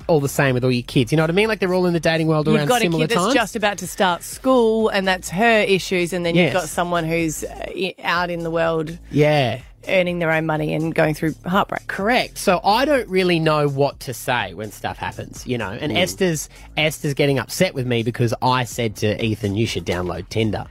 [0.08, 1.12] all the same with all your kids.
[1.12, 1.49] You know what I mean?
[1.49, 3.34] Like they're all in the dating world You've around got a similar kid that's times.
[3.34, 6.45] just about to start school and that's her issues and then Yes.
[6.53, 9.60] you've got someone who's uh, out in the world yeah.
[9.88, 11.88] Earning their own money and going through heartbreak.
[11.88, 12.38] Correct.
[12.38, 15.70] So I don't really know what to say when stuff happens, you know.
[15.72, 15.98] And Mm.
[15.98, 20.66] Esther's Esther's getting upset with me because I said to Ethan, "You should download Tinder."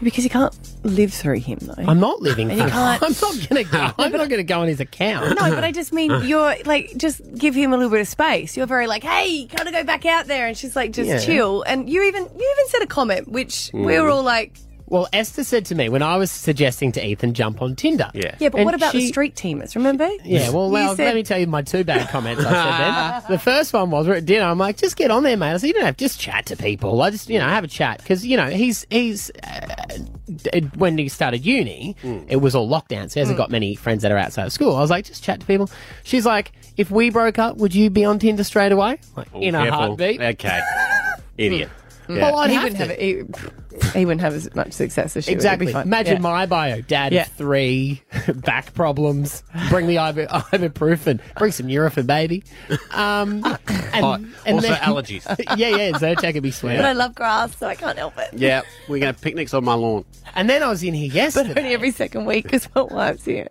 [0.00, 1.74] Because you can't live through him though.
[1.84, 2.52] I'm not living.
[2.52, 3.90] And through- can't- I'm not gonna go.
[3.98, 5.30] I'm not gonna go on his account.
[5.40, 8.56] No, but I just mean you're like just give him a little bit of space.
[8.56, 11.18] You're very like, hey, gotta go back out there, and she's like, just Yeah.
[11.18, 11.62] chill.
[11.62, 14.02] And you even you even said a comment which we Mm.
[14.02, 14.52] were all like,
[14.90, 18.10] Well, Esther said to me when I was suggesting to Ethan jump on Tinder.
[18.14, 18.34] Yeah.
[18.38, 19.74] yeah, but what about the street teamers?
[19.76, 20.08] Remember?
[20.24, 23.20] Yeah, well, You well said- let me tell you my two bad comments I said
[23.22, 23.22] then.
[23.28, 24.46] The first one was we're at dinner.
[24.46, 25.52] I'm like, just get on there, mate.
[25.52, 27.00] I said, you don't have just chat to people.
[27.02, 29.98] I just, you know, have a chat because you know he's he's uh,
[30.34, 31.94] d- when he started uni,
[32.28, 33.38] it was all lockdown, so he hasn't Mm.
[33.38, 34.74] got many friends that are outside of school.
[34.74, 35.68] I was like, just chat to people.
[36.04, 38.98] She's like, if we broke up, would you be on Tinder straight away?
[39.16, 40.20] Like, in a heartbeat.
[40.20, 40.60] Okay.
[41.38, 41.68] Idiot.
[42.08, 42.86] Well, I'd he have wouldn't to.
[42.86, 43.67] have it.
[43.92, 45.44] He, he wouldn't have as much success as she would.
[45.44, 45.72] It'd Exactly.
[45.82, 46.20] Imagine Yeah.
[46.20, 46.80] my bio.
[46.80, 47.22] Dad Yeah.
[47.22, 48.02] of three,
[48.34, 49.42] back problems.
[49.68, 51.20] Bring the ibu- ibuprofen.
[51.38, 52.44] Bring some Nurofen, baby.
[52.92, 54.20] Um, and, Hot.
[54.46, 55.24] Also allergies.
[55.56, 55.90] yeah, yeah.
[55.92, 56.76] Zyrtec would be sweet.
[56.76, 58.30] But I love grass, so I can't help it.
[58.34, 60.04] Yeah, we're going to picnics on my lawn.
[60.34, 61.48] And then I was in here yesterday.
[61.54, 63.48] But only every second week because my wife's here.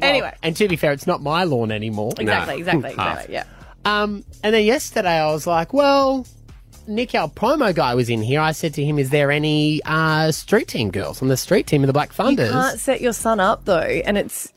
[0.00, 2.12] anyway, And to be fair, it's not my lawn anymore.
[2.18, 3.34] exactly, exactly, exactly.
[3.34, 3.44] Yeah.
[3.84, 6.26] Um, and then yesterday I was like, well,
[6.86, 8.40] Nick, our promo guy, was in here.
[8.40, 11.82] I said to him, is there any uh, street team girls on the street team
[11.82, 12.46] of the Black Funders?
[12.46, 14.52] You can't set your son up though, and it's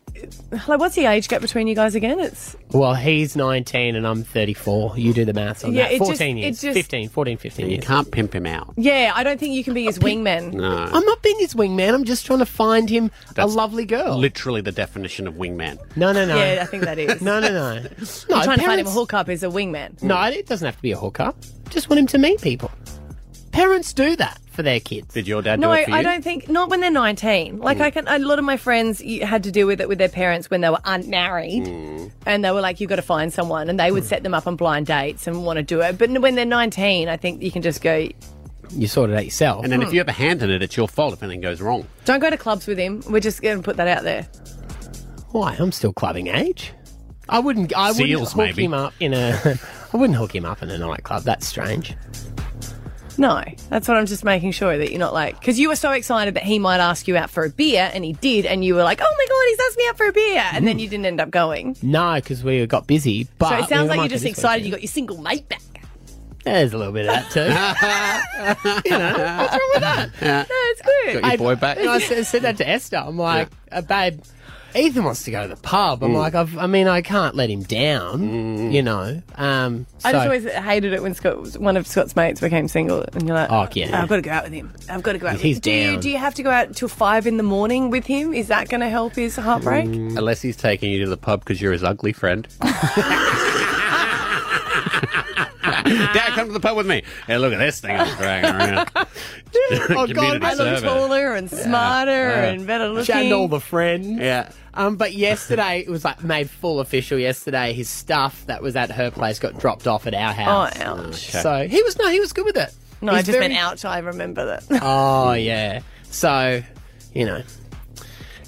[0.67, 2.19] like, what's the age gap between you guys again?
[2.19, 4.97] It's Well, he's 19 and I'm 34.
[4.97, 5.91] You do the maths on Yeah, that.
[5.93, 6.61] it just- 14 it years.
[6.61, 7.83] just- 15, 14, 15 You years.
[7.85, 8.73] can't pimp him out.
[8.77, 9.11] yeah.
[9.15, 10.53] I don't think you can be his wingman.
[10.53, 10.67] No.
[10.91, 11.93] I'm not being his wingman.
[11.93, 14.17] I'm just trying to find him That's a lovely girl.
[14.17, 15.77] Literally the definition of wingman.
[15.95, 16.35] no, no, no.
[16.37, 17.21] Yeah, I think that is.
[17.27, 17.73] No, no, no.
[17.75, 20.01] No, You're trying to find him a parents- hookup is a wingman.
[20.03, 21.35] No, it doesn't have to be a hookup.
[21.69, 22.71] Just want him to meet people.
[23.51, 25.13] Parents do that for their kids.
[25.13, 25.97] Did your dad No, do it for you?
[25.97, 27.59] I don't think not when they're 19.
[27.59, 27.93] Like I mm.
[27.93, 30.49] can, a lot of my friends you had to deal with it with their parents
[30.49, 32.11] when they were unmarried, Mm.
[32.25, 34.07] and they were like, "You've got to find someone," and they would mm.
[34.07, 35.97] set them up on blind dates and want to do it.
[35.97, 38.09] But when they're 19, I think you can just go.
[38.71, 39.63] You sort it out yourself.
[39.63, 39.93] And then if hmm.
[39.93, 41.87] you have a hand in it, it's your fault if anything goes wrong.
[42.03, 43.01] Don't go to clubs with him.
[43.07, 44.23] We're just going to put that out there.
[45.29, 45.55] Why?
[45.57, 46.73] I'm still clubbing age.
[47.29, 47.73] I wouldn't.
[47.73, 48.65] I wouldn't Seals, hook maybe.
[48.65, 49.57] him up in a.
[49.93, 51.23] I wouldn't hook him up in a nightclub.
[51.23, 51.95] That's strange.
[53.17, 55.91] No, that's what I'm just making sure that you're not like because you were so
[55.91, 58.75] excited that he might ask you out for a beer, and he did, and you
[58.75, 60.87] were like, "Oh my god, he's asked me out for a beer," and then you
[60.87, 61.75] didn't end up going.
[61.81, 63.27] No, because we got busy.
[63.39, 64.73] But so it we sounds like might you're go just this excited you weekend.
[64.73, 65.61] got your single mate back.
[66.43, 68.83] There's a little bit of that too.
[68.89, 70.09] you know, what's wrong with that?
[70.21, 70.45] Yeah.
[70.47, 71.21] No, it's good.
[71.21, 71.77] Got your boy back.
[71.79, 72.97] You I said, said that to Esther.
[72.97, 74.21] I'm like, uh, babe,
[74.77, 76.03] Ethan wants to go to the pub.
[76.03, 76.17] I'm mm.
[76.17, 78.19] like, I've, I mean, I can't let him down.
[78.19, 78.73] Mm.
[78.73, 79.21] You know.
[79.35, 83.27] Um, I just always hated it when Scott, one of Scott's mates became single, and
[83.27, 84.01] you're like, Oh, yeah.
[84.01, 84.73] I've got to go out with him.
[84.89, 85.35] I've got to go out.
[85.35, 85.61] If with he's him.
[85.61, 85.99] Do you down.
[86.01, 88.33] do you have to go out till five in the morning with him?
[88.33, 89.87] Is that going to help his heartbreak?
[89.87, 90.17] Mm.
[90.17, 92.47] Unless he's taking you to the pub because you're his ugly friend.
[95.89, 97.03] Dad, come to the pub with me.
[97.27, 98.89] Hey, look at this thing I'm dragging around.
[98.95, 99.07] oh
[100.07, 100.81] Community God, I look service.
[100.81, 102.43] taller and smarter Yeah.
[102.45, 103.05] and better looking.
[103.05, 104.07] chatting to all the friends.
[104.19, 104.51] Yeah.
[104.73, 107.17] Um, but yesterday it was like made full official.
[107.17, 110.73] Yesterday, his stuff that was at her place got dropped off at our house.
[110.75, 111.07] oh, house.
[111.35, 111.41] ouch.
[111.43, 112.73] So he was no, he was good with it.
[113.01, 113.85] No, I just very- meant ouch.
[113.85, 114.63] I remember that.
[114.83, 115.81] Oh yeah.
[116.09, 116.61] So,
[117.13, 117.41] you know,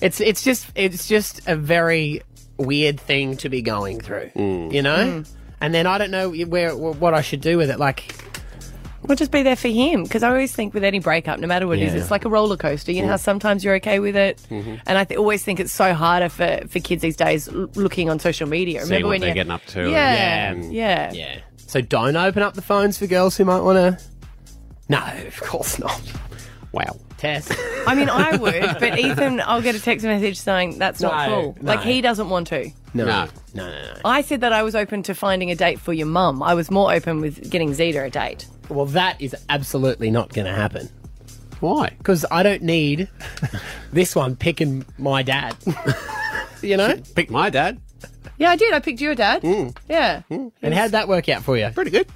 [0.01, 2.21] it's it's just it's just a very
[2.57, 4.31] weird thing to be going through.
[4.35, 5.29] You know, Mm.
[5.61, 7.79] And then I don't know where what I should do with it.
[7.79, 8.15] Like,
[9.01, 11.65] We'll just be there for him because I always think with any breakup, no matter
[11.65, 12.01] what it is, Yeah.
[12.01, 12.91] it's like a roller coaster.
[12.91, 14.75] You know how sometimes you're okay with it, mm-hmm.
[14.85, 18.09] and I th- always think it's so harder for, for kids these days l- looking
[18.09, 18.81] on social media.
[18.81, 19.89] Seeing Remember what when they're you getting up to.
[19.89, 21.39] Yeah, and- yeah, yeah.
[21.57, 24.03] So don't open up the phones for girls who might want to.
[24.89, 26.01] No, of course not.
[26.71, 26.97] Wow.
[27.17, 27.51] Tess.
[27.85, 31.33] I mean, I would, but Ethan, I'll get a text message saying that's not No,
[31.41, 31.57] cool.
[31.61, 31.67] no.
[31.73, 32.69] Like, he doesn't want to.
[32.93, 33.05] No.
[33.05, 33.27] No.
[33.53, 33.99] No, no, no.
[34.05, 36.41] I said that I was open to finding a date for your mum.
[36.41, 38.47] I was more open with getting Zeta a date.
[38.69, 40.89] Well, that is absolutely not going to happen.
[41.59, 41.93] Why?
[41.97, 43.09] Because I don't need
[43.91, 45.55] this one picking my dad.
[46.61, 46.95] you know?
[47.15, 47.81] Pick my dad.
[48.37, 48.73] Yeah, I did.
[48.73, 49.41] I picked your dad.
[49.41, 49.75] Mm.
[49.89, 50.21] Yeah.
[50.29, 51.69] And how'd that work out for you?
[51.73, 52.07] Pretty good.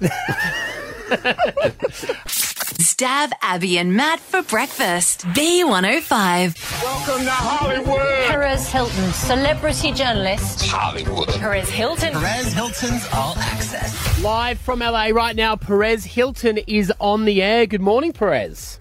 [2.84, 5.20] Stav Abby and Matt for breakfast.
[5.28, 6.82] B105.
[6.82, 8.26] Welcome to Hollywood.
[8.28, 10.66] Perez Hilton, celebrity journalist.
[10.66, 11.28] Hollywood.
[11.28, 12.12] Perez Hilton.
[12.12, 14.22] Perez Hilton's All Access.
[14.22, 17.66] Live from LA right now, Perez Hilton is on the air.
[17.66, 18.78] Good morning, Perez.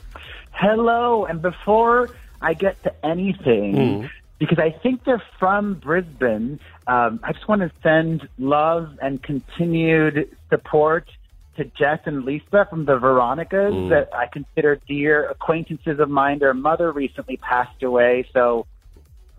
[0.51, 2.09] Hello, and before
[2.41, 4.09] I get to anything, Mm.
[4.39, 10.29] because I think they're from Brisbane, um, I just want to send love and continued
[10.49, 11.09] support
[11.57, 13.89] to Jess and Lisa from the Veronicas Mm.
[13.89, 16.39] that I consider dear acquaintances of mine.
[16.39, 18.65] Their mother recently passed away, so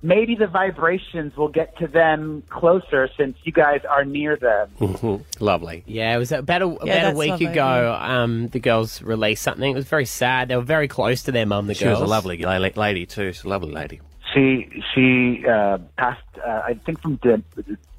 [0.03, 4.69] maybe the vibrations will get to them closer since you guys are near them.
[4.81, 5.43] Mm-hmm.
[5.45, 5.83] Lovely.
[5.87, 7.99] Yeah, it was about a, about a week lovely, ago.
[8.01, 9.71] Um, the girls released something.
[9.71, 10.49] It was very sad.
[10.49, 11.67] They were very close to their mum.
[11.67, 12.01] The She girls.
[12.01, 12.37] was a lovely
[12.77, 13.33] lady too.
[13.33, 14.01] She's a lovely lady.
[14.35, 17.43] She she uh, passed, uh, I think, from de-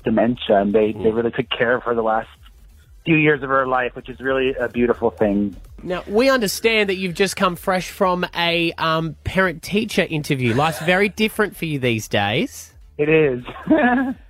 [0.03, 2.27] dementia, and they, they really took care of her the last
[3.05, 5.55] few years of her life, which is really a beautiful thing.
[5.83, 10.53] Now we understand that you've just come fresh from a um, parent-teacher interview.
[10.53, 12.73] Life's very different for you these days.
[12.97, 13.43] It is.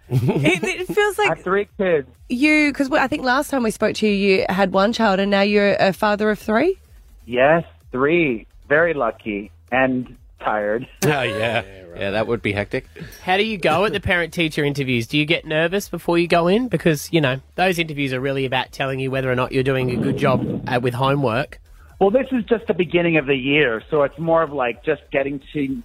[0.10, 2.10] it, it feels like three kids.
[2.30, 5.32] You, because I think last time we spoke to you, you had one child, and
[5.32, 6.78] now you're a father of three.
[7.26, 8.48] Yes, three.
[8.68, 10.88] Very lucky and tired.
[11.04, 11.64] Oh yeah,
[11.96, 12.88] yeah, that would be hectic.
[13.24, 15.08] How do you go at the parent-teacher interviews?
[15.08, 16.68] Do you get nervous before you go in?
[16.68, 19.92] Because you know those interviews are really about telling you whether or not you're doing
[19.92, 21.60] a good job uh, with homework.
[22.00, 25.02] Well, this is just the beginning of the year, so it's more of like just
[25.12, 25.82] getting to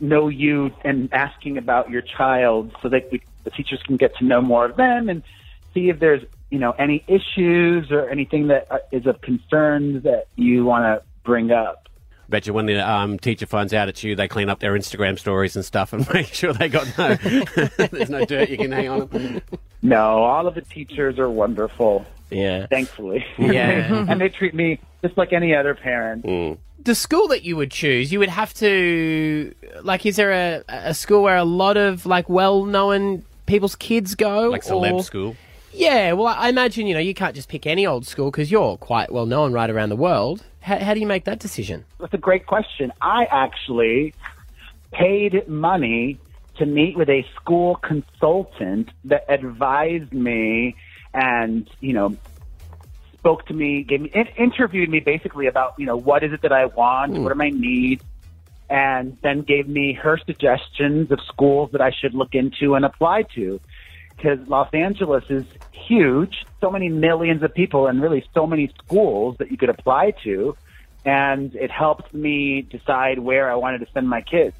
[0.00, 4.24] know you and asking about your child so that we, the teachers can get to
[4.24, 5.22] know more of them and
[5.74, 10.26] see if there's, you know, any issues or anything that is uh, of concern that
[10.36, 11.87] you want to bring up.
[12.28, 15.18] Bet you when the um, teacher finds out it's you, they clean up their Instagram
[15.18, 17.14] stories and stuff and make sure they got no,
[17.88, 19.40] there's no dirt you can hang on them.
[19.80, 22.04] No, all of the teachers are wonderful.
[22.30, 22.66] Yeah.
[22.66, 23.24] Thankfully.
[23.38, 24.04] Yeah.
[24.08, 26.58] and they treat me just like any other parent.
[26.84, 30.04] The school that you would choose, you would have to like.
[30.06, 34.62] Is there a, a school where a lot of like well-known people's kids go, Like
[34.64, 35.36] celeb or- school.
[35.72, 38.76] Yeah, well, I imagine you know you can't just pick any old school because you're
[38.76, 40.44] quite well known right around the world.
[40.60, 41.84] How, how do you make that decision?
[42.00, 42.92] That's a great question.
[43.00, 44.14] I actually
[44.92, 46.18] paid money
[46.56, 50.74] to meet with a school consultant that advised me
[51.14, 52.16] and, you know,
[53.14, 56.52] spoke to me, gave me, interviewed me basically about, you know, what is it that
[56.52, 57.22] I want, hmm.
[57.22, 58.04] what are my needs,
[58.68, 63.22] and then gave me her suggestions of schools that I should look into and apply
[63.34, 63.60] to.
[64.18, 69.36] Because Los Angeles is huge, so many millions of people, and really so many schools
[69.38, 70.56] that you could apply to.
[71.04, 74.54] And it helped me decide where I wanted to send my kids.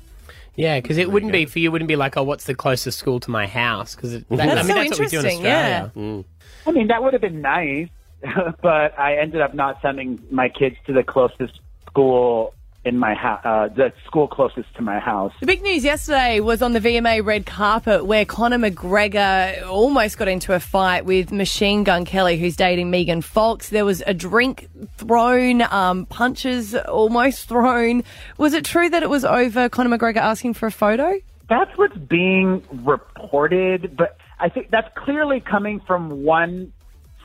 [0.54, 1.70] Yeah, because it wouldn't be for you.
[1.70, 3.94] Wouldn't be like, oh, what's the closest school to my house?
[3.94, 5.92] Because that, That's I mean, so that's what we do in interesting, Australia.
[5.94, 6.22] yeah.
[6.66, 7.88] I mean, that would have been nice,
[8.62, 12.54] but I ended up not sending my kids to the closest school
[12.88, 15.32] in my house, uh, the school closest to my house.
[15.40, 20.26] The big news yesterday was on the VMA red carpet where Conor McGregor almost got
[20.26, 23.68] into a fight with Machine Gun Kelly, who's dating Megan Fox.
[23.68, 28.02] There was a drink thrown, um, punches almost thrown.
[28.38, 31.20] Was it true that it was over Conor McGregor asking for a photo?
[31.50, 36.72] That's what's being reported, but I think that's clearly coming from one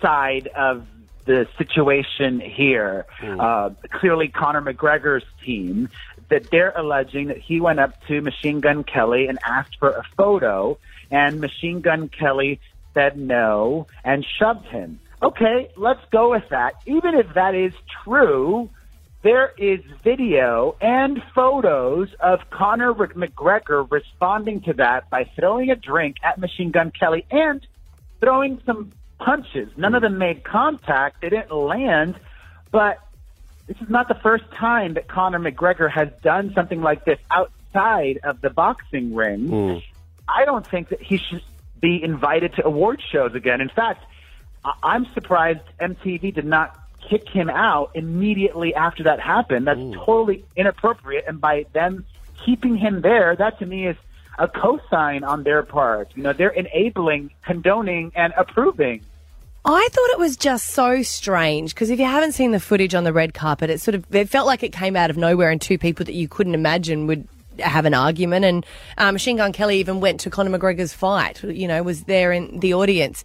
[0.02, 0.86] side of
[1.26, 3.06] the situation here.
[3.22, 5.90] Uh, clearly, Conor McGregor's team
[6.30, 10.04] that they're alleging that he went up to Machine Gun Kelly and asked for a
[10.18, 10.78] photo,
[11.12, 12.60] and Machine Gun Kelly
[12.94, 15.00] said no and shoved him.
[15.22, 16.76] Okay, let's go with that.
[16.86, 18.70] Even if that is true,
[19.22, 26.18] there is video and photos of Conor McGregor responding to that by throwing a drink
[26.24, 27.66] at Machine Gun Kelly and
[28.20, 28.92] throwing some
[29.24, 29.70] punches.
[29.78, 31.22] None of them made contact.
[31.22, 32.16] They didn't land,
[32.72, 33.00] but
[33.68, 38.20] this is not the first time that Conor McGregor has done something like this outside
[38.24, 39.48] of the boxing ring.
[39.48, 39.78] Hmm.
[40.28, 41.42] I don't think that he should
[41.80, 43.62] be invited to award shows again.
[43.62, 44.04] In fact,
[44.64, 46.78] I- I'm surprised MTV did not
[47.10, 49.68] kick him out immediately after that happened.
[49.68, 49.94] That's hmm.
[49.94, 51.26] totally inappropriate.
[51.28, 52.06] And by them
[52.46, 53.98] keeping him there, that to me is
[54.38, 56.10] a cosign on their part.
[56.16, 59.02] You know, they're enabling, condoning, and approving.
[59.66, 63.06] I thought it was just so strange because if you haven't seen the footage on
[63.06, 65.62] the red carpet, it sort of it felt like it came out of nowhere, and
[65.62, 67.28] two people that you couldn't imagine would
[67.60, 68.44] have an argument.
[68.44, 68.66] And
[68.98, 71.42] um, Machine Gun Kelly even went to Conor McGregor's fight.
[71.44, 73.24] You know, was there in the audience.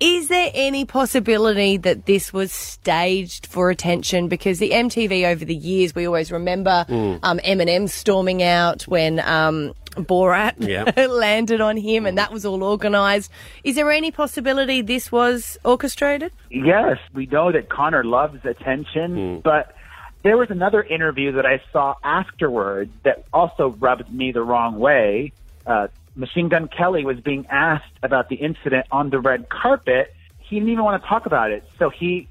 [0.00, 4.28] Is there any possibility that this was staged for attention?
[4.28, 7.18] Because the MTV over the years, we always remember Mm.
[7.22, 10.84] um, Eminem storming out when um, Borat Yeah.
[11.06, 13.30] landed on him, and that was all organised.
[13.62, 16.32] Is there any possibility this was orchestrated?
[16.50, 19.74] Yes, we know that Conor loves attention, but
[20.22, 25.32] there was another interview that I saw afterwards that also rubbed me the wrong way.
[25.66, 30.12] Uh, Machine Gun Kelly was being asked about the incident on the red carpet.
[30.38, 32.28] He didn't even want to talk about it, so he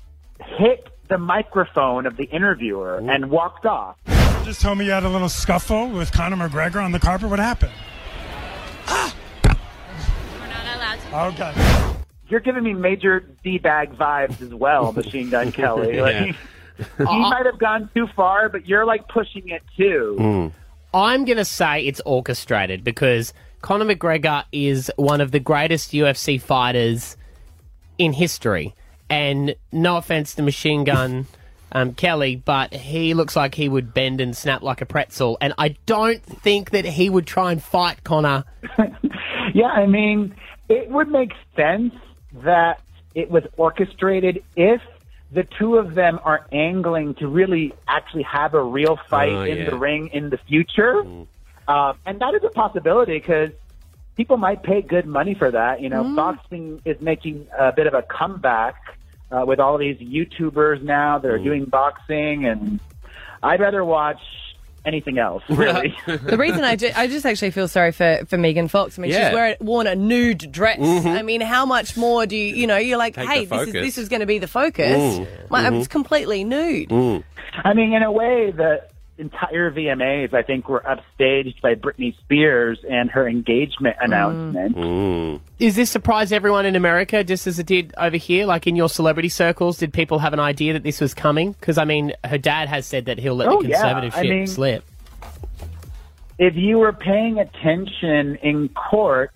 [0.58, 3.98] hit the microphone of the interviewer and walked off.
[4.44, 7.30] Just tell me you had a little scuffle with Conor McGregor on the carpet.
[7.30, 7.72] What happened?
[8.88, 9.16] Ah!
[9.44, 11.00] We're not allowed.
[11.14, 11.96] Oh Okay.
[12.30, 16.00] You're giving me major D-bag vibes as well, Machine Gun Kelly.
[16.80, 20.16] Like, he might have gone too far, but you're like pushing it too.
[20.18, 20.48] Hmm.
[20.94, 26.42] I'm going to say it's orchestrated because Conor McGregor is one of the greatest UFC
[26.42, 27.18] fighters
[27.98, 28.74] in history.
[29.10, 31.26] And no offense to Machine Gun
[31.72, 35.38] um, Kelly, but he looks like he would bend and snap like a pretzel.
[35.42, 38.44] And I don't think that he would try and fight Conor.
[39.52, 40.36] Yeah, I mean,
[40.70, 41.94] it would make sense
[42.44, 42.82] that
[43.16, 44.80] it was orchestrated if
[45.32, 49.58] the two of them are angling to really actually have a real fight Oh, in
[49.58, 49.70] yeah.
[49.72, 51.04] the ring in the future.
[51.70, 53.52] Um, and that is a possibility because
[54.18, 55.82] people might pay good money for that.
[55.82, 58.76] You know, boxing is making a bit of a comeback
[59.32, 62.80] uh, with all these YouTubers now that are doing boxing, and
[63.44, 64.20] I'd rather watch
[64.86, 65.96] anything else, really.
[66.08, 68.98] The reason I, ju- I just actually feel sorry for, for Megan Fox.
[68.98, 69.28] I mean, Yeah.
[69.30, 70.80] she's wearing, worn a nude dress.
[70.80, 71.06] Mhm.
[71.18, 73.74] I mean, how much more do you, you know, you're like, Take hey, this is,
[73.74, 74.98] this is going to be the focus.
[75.20, 75.28] Mm.
[75.52, 75.80] My, Mhm.
[75.80, 76.92] It's completely nude.
[76.92, 78.82] I mean, in a way, the
[79.20, 84.06] entire VMAs, I think, were upstaged by Britney Spears and her engagement mm.
[84.06, 84.76] announcement.
[84.76, 85.42] Mm.
[85.60, 88.46] Is this surprise everyone in America just as it did over here?
[88.46, 91.52] Like in your celebrity circles, did people have an idea that this was coming?
[91.52, 93.82] Because, I mean, her dad has said that he'll let Oh, the yeah.
[93.82, 94.84] conservative I mean- slip.
[96.38, 99.34] If you were paying attention in court,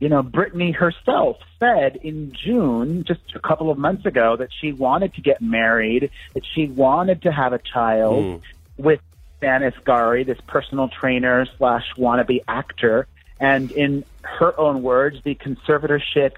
[0.00, 4.72] you know, Britney herself said in June, just a couple of months ago, that she
[4.72, 8.42] wanted to get married, that she wanted to have a child mm.
[8.76, 9.00] with
[9.42, 13.08] Sam Asghari, this personal trainer slash wannabe actor.
[13.40, 16.34] And in her own words, the conservatorship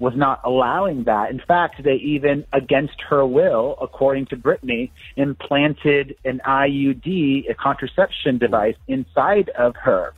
[0.00, 1.30] was not allowing that.
[1.30, 8.38] In fact, they even, against her will, according to Britney, implanted an IUD, a contraception
[8.38, 10.14] device, inside of her.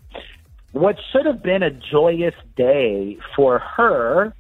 [0.73, 4.35] What should have been a joyous day for her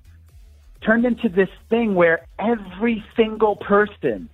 [0.82, 4.30] turned into this thing where every single person,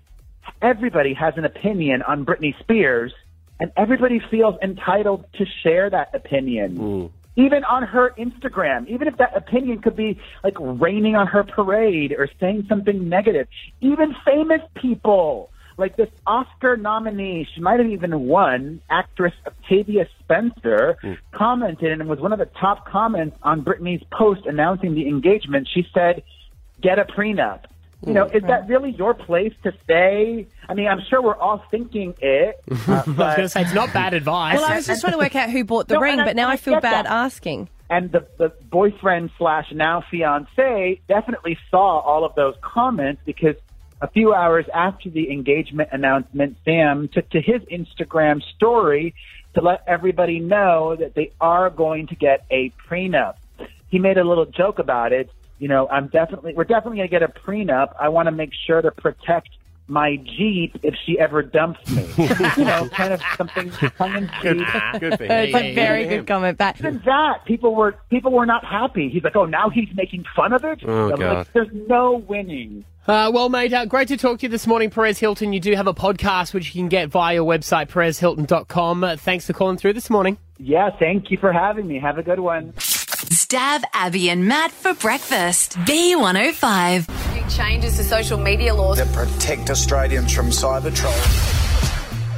[0.63, 3.13] everybody has an opinion on Britney Spears,
[3.61, 6.77] and everybody feels entitled to share that opinion.
[6.77, 7.07] Hmm.
[7.39, 12.13] Even on her Instagram, even if that opinion could be like raining on her parade
[12.13, 13.47] or saying something negative,
[13.83, 20.97] even famous people like this Oscar nominee, she might have even won, actress Octavia Spencer,
[21.03, 21.13] hmm.
[21.33, 25.69] commented and it was one of the top comments on Britney's post announcing the engagement.
[25.73, 26.23] She said,
[26.81, 27.65] get a prenup.
[28.07, 30.47] You know, is that really your place to say?
[30.69, 32.61] I mean, I'm sure we're all thinking it.
[32.71, 34.57] Uh, I was going to say, it's not bad advice.
[34.57, 36.25] Well, I was just trying to work out who bought the No, ring, and I-
[36.27, 37.07] but now I, I feel bad that.
[37.07, 37.69] asking.
[37.89, 43.57] and the, the boyfriend slash now fiance definitely saw all of those comments because
[44.03, 49.15] a few hours after the engagement announcement, Sam took to his Instagram story
[49.55, 53.37] to let everybody know that they are going to get a prenup.
[53.89, 55.31] He made a little joke about it.
[55.59, 57.95] You know, I'm definitely, we're definitely going to get a prenup.
[57.99, 59.49] I want to make sure to protect
[59.89, 62.03] my Jeep if she ever dumps me.
[62.57, 64.67] you know, kind of something tongue in cheek.
[65.03, 65.21] It's
[65.55, 66.79] a very good comment back.
[66.81, 69.09] Even that, people were people were not happy.
[69.09, 70.81] He's like, oh, now he's making fun of it.
[70.85, 71.37] Oh, I'm God.
[71.39, 72.85] like, there's no winning.
[73.07, 75.53] Uh, well, mate, uh, great to talk to you this morning, Perez Hilton.
[75.53, 79.05] You do have a podcast which you can get via your website, perezhilton.com.
[79.05, 80.39] Uh, thanks for calling through this morning.
[80.59, 82.01] Yeah, thank you for having me.
[82.01, 82.73] Have a good one.
[83.31, 85.77] Stav Abby and Matt for breakfast.
[85.79, 87.35] B105.
[87.35, 88.99] Big changes to social media laws.
[88.99, 91.57] That protect Australians from cyber trolls.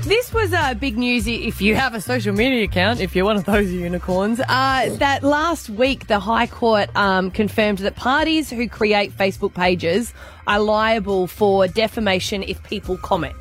[0.07, 3.37] This was uh, big news if you have a social media account, if you're one
[3.37, 4.41] of those unicorns.
[4.41, 10.15] Uh, that last week, the High Court um, confirmed that parties who create Facebook pages
[10.47, 13.37] are liable for defamation if people comment.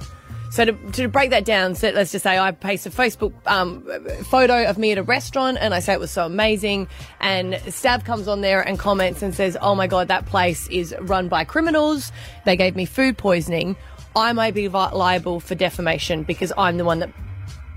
[0.49, 3.83] So to, to break that down, so let's just say I post a Facebook um,
[4.25, 6.87] photo of me at a restaurant and I say it was so amazing,
[7.19, 10.95] and Stav comes on there and comments and says, "Oh my god, that place is
[11.01, 12.11] run by criminals.
[12.45, 13.75] They gave me food poisoning."
[14.15, 17.11] I may be liable for defamation because I'm the one that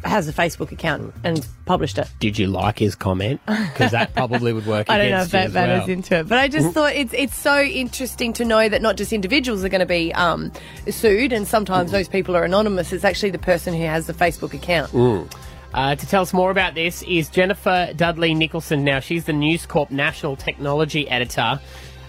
[0.04, 2.08] has a Facebook account and published it.
[2.20, 3.40] Did you like his comment?
[3.46, 4.86] Because that probably would work.
[4.90, 5.90] I don't know if that matters well.
[5.90, 6.72] into it, but I just Mm.
[6.74, 10.12] thought it's it's so interesting to know that not just individuals are going to be
[10.14, 10.50] um,
[10.88, 12.92] sued, and sometimes those people are anonymous.
[12.92, 14.90] It's actually the person who has the Facebook account.
[14.92, 15.30] Mm.
[15.72, 18.82] Uh, to tell us more about this is Jennifer Dudley Nicholson.
[18.84, 21.60] Now, she's the News Corp National Technology Editor.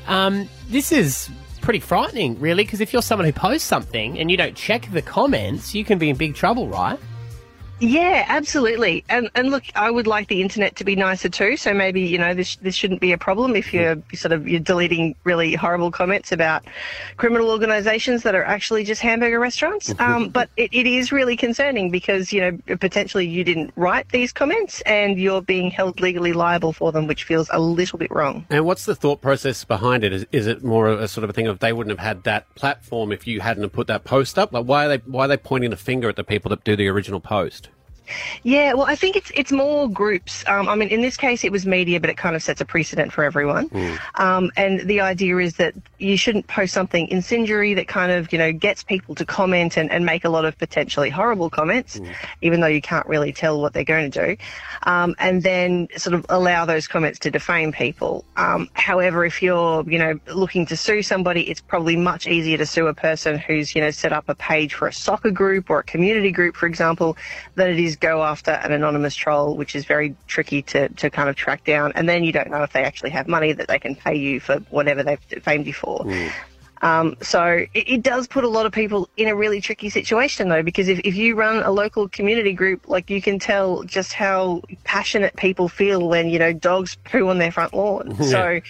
[0.08, 1.30] Um, this is
[1.62, 5.02] pretty frightening, really, because if you're someone who posts something and you don't check the
[5.04, 6.98] comments, you can be in big trouble, right?
[7.82, 9.04] Yeah, absolutely.
[9.10, 11.58] And and look, I would like the internet to be nicer too.
[11.58, 14.60] So maybe you know this this shouldn't be a problem if you're sort of you're
[14.60, 16.64] deleting really horrible comments about
[17.18, 19.94] criminal organisations that are actually just hamburger restaurants.
[20.00, 24.32] Um, but it, it is really concerning because you know potentially you didn't write these
[24.32, 28.46] comments and you're being held legally liable for them, which feels a little bit wrong.
[28.52, 30.14] And what's the thought process behind it?
[30.14, 32.26] Is, is it more of a sort of a thing of they wouldn't have had
[32.26, 34.54] that platform if you hadn't have put that post up?
[34.54, 36.76] Like why are they why are they pointing the finger at the people that do
[36.76, 37.70] the original post?
[38.44, 40.44] Yeah, well, I think it's it's more groups.
[40.48, 42.66] Um, I mean, in this case, it was media, but it kind of sets a
[42.66, 43.70] precedent for everyone.
[44.16, 48.38] Um, and the idea is that you shouldn't post something incendiary that kind of you
[48.38, 52.00] know gets people to comment and, and make a lot of potentially horrible comments,
[52.42, 54.38] even though you can't really tell what they're going to do.
[54.84, 58.26] Um, and then sort of allow those comments to defame people.
[58.38, 62.66] Um, however, if you're you know looking to sue somebody, it's probably much easier to
[62.66, 65.80] sue a person who's you know set up a page for a soccer group or
[65.80, 67.18] a community group, for example,
[67.56, 71.30] than it is go after an anonymous troll, which is very tricky to, to kind
[71.30, 71.94] of track down.
[71.96, 74.40] And then you don't know if they actually have money that they can pay you
[74.40, 76.06] for whatever they've defamed you for.
[76.82, 80.50] Um, so it, it does put a lot of people in a really tricky situation
[80.50, 84.14] though, because if, if you run a local community group, like you can tell just
[84.14, 88.16] how passionate people feel when, you know, dogs poo on their front lawn.
[88.20, 88.26] Yeah.
[88.26, 88.62] So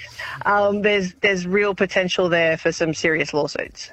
[0.46, 3.92] um, there's, there's real potential there for some serious lawsuits.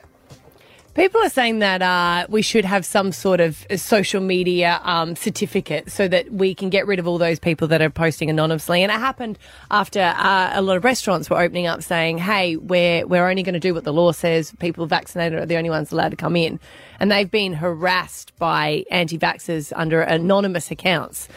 [0.98, 5.92] People are saying that uh, we should have some sort of social media um, certificate
[5.92, 8.82] so that we can get rid of all those people that are posting anonymously.
[8.82, 9.38] And it happened
[9.70, 13.52] after uh, a lot of restaurants were opening up saying, hey, we're, we're only going
[13.52, 14.52] to do what the law says.
[14.58, 16.58] People vaccinated are the only ones allowed to come in.
[16.98, 21.28] And they've been harassed by anti vaxxers under anonymous accounts.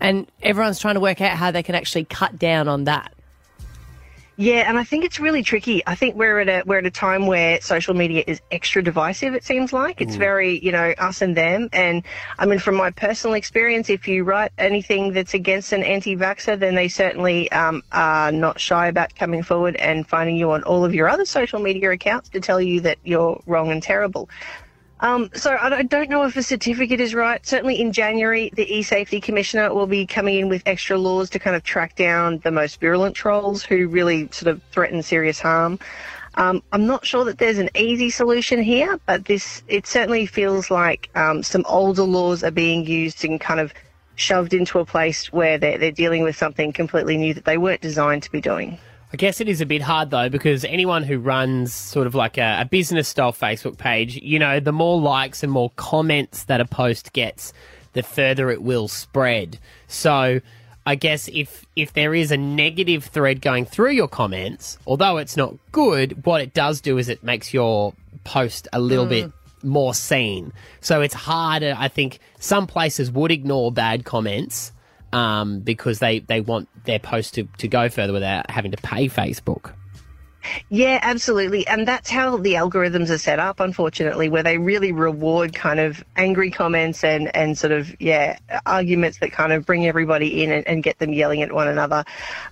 [0.00, 3.12] And everyone's trying to work out how they can actually cut down on that.
[4.40, 5.82] Yeah, and I think it's really tricky.
[5.86, 9.34] I think we're at a we're at a time where social media is extra divisive.
[9.34, 10.18] It seems like it's Mm.
[10.18, 11.68] very you know us and them.
[11.74, 12.02] And
[12.38, 16.74] I mean, from my personal experience, if you write anything that's against an anti-vaxxer, then
[16.74, 20.94] they certainly um, are not shy about coming forward and finding you on all of
[20.94, 24.30] your other social media accounts to tell you that you're wrong and terrible.
[25.00, 27.44] Um, so I don't- know if a certificate is right.
[27.46, 31.56] Certainly in January, the e-safety commissioner will be coming in with extra laws to kind
[31.56, 35.78] of track down the most virulent trolls who really sort of threaten serious harm.
[36.34, 40.70] Um, I'm not sure that there's an easy solution here, but this it certainly feels
[40.70, 43.72] like um, some older laws are being used and kind of
[44.16, 47.80] shoved into a place where they're, they're dealing with something completely new that they weren't
[47.80, 48.78] designed to be doing.
[49.12, 52.38] I guess it is a bit hard though because anyone who runs sort of like
[52.38, 56.60] a, a business style Facebook page, you know, the more likes and more comments that
[56.60, 57.52] a post gets,
[57.92, 59.58] the further it will spread.
[59.88, 60.40] So
[60.86, 65.36] I guess if if there is a negative thread going through your comments, although it's
[65.36, 67.92] not good, what it does do is it makes your
[68.24, 69.10] post a little Mm.
[69.10, 69.32] bit
[69.62, 70.52] more seen.
[70.80, 71.74] So it's harder.
[71.76, 74.72] I think some places would ignore bad comments
[75.12, 79.08] um, because they, they want their post to, to go further without having to pay
[79.08, 79.72] Facebook.
[80.70, 81.66] Yeah, absolutely.
[81.66, 86.02] And that's how the algorithms are set up, unfortunately, where they really reward kind of
[86.16, 90.66] angry comments and, and sort of, yeah, arguments that kind of bring everybody in and,
[90.66, 92.04] and get them yelling at one another.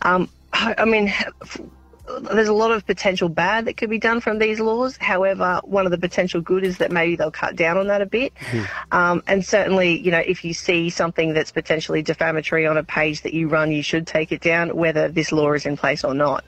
[0.03, 1.13] Um, I I mean,
[2.33, 4.97] there's a lot of potential bad that could be done from these laws.
[4.97, 8.07] However, one of the potential good is that maybe they'll cut down on that a
[8.07, 8.33] bit.
[8.91, 13.23] Um, and certainly, you know, if you see something that's potentially defamatory on a page
[13.23, 16.15] that you run, you should take it down, whether this law is in place or
[16.15, 16.45] not.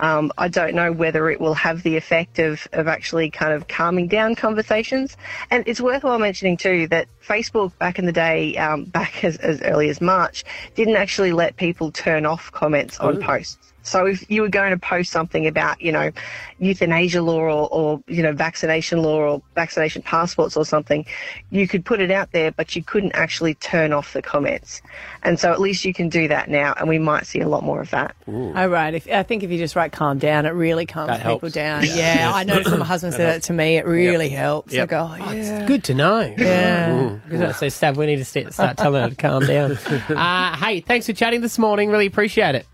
[0.00, 3.68] Um, I don't know whether it will have the effect of, of actually kind of
[3.68, 5.16] calming down conversations.
[5.52, 9.62] And it's worthwhile mentioning too that Facebook back in the day, um, back as, as
[9.62, 10.44] early as March,
[10.74, 13.26] didn't actually let people turn off comments on Oh.
[13.26, 13.72] posts.
[13.84, 16.10] So if you were going to post something about, you know,
[16.58, 21.04] euthanasia law or, or, you know, vaccination law or vaccination passports or something,
[21.50, 24.80] you could put it out there, but you couldn't actually turn off the comments.
[25.22, 27.62] And so at least you can do that now, and we might see a lot
[27.62, 28.16] more of that.
[28.26, 28.94] Oh, right.
[28.94, 31.52] If, I think if you just write calm down, it really calms That people helps.
[31.52, 31.84] down.
[31.84, 32.14] Yeah.
[32.14, 33.46] Yeah, I noticed when my husband said that helps.
[33.48, 34.38] to me, it really Yep.
[34.38, 34.72] helps.
[34.72, 34.88] Yep.
[34.88, 35.68] I go, oh, Oh, it's.
[35.68, 36.20] Good to know.
[36.38, 37.18] Yeah.
[37.28, 37.54] Good.
[37.56, 39.78] So, Stav, we need to start telling her to calm down.
[40.08, 41.90] Uh, hey, thanks for chatting this morning.
[41.90, 42.66] Really appreciate it.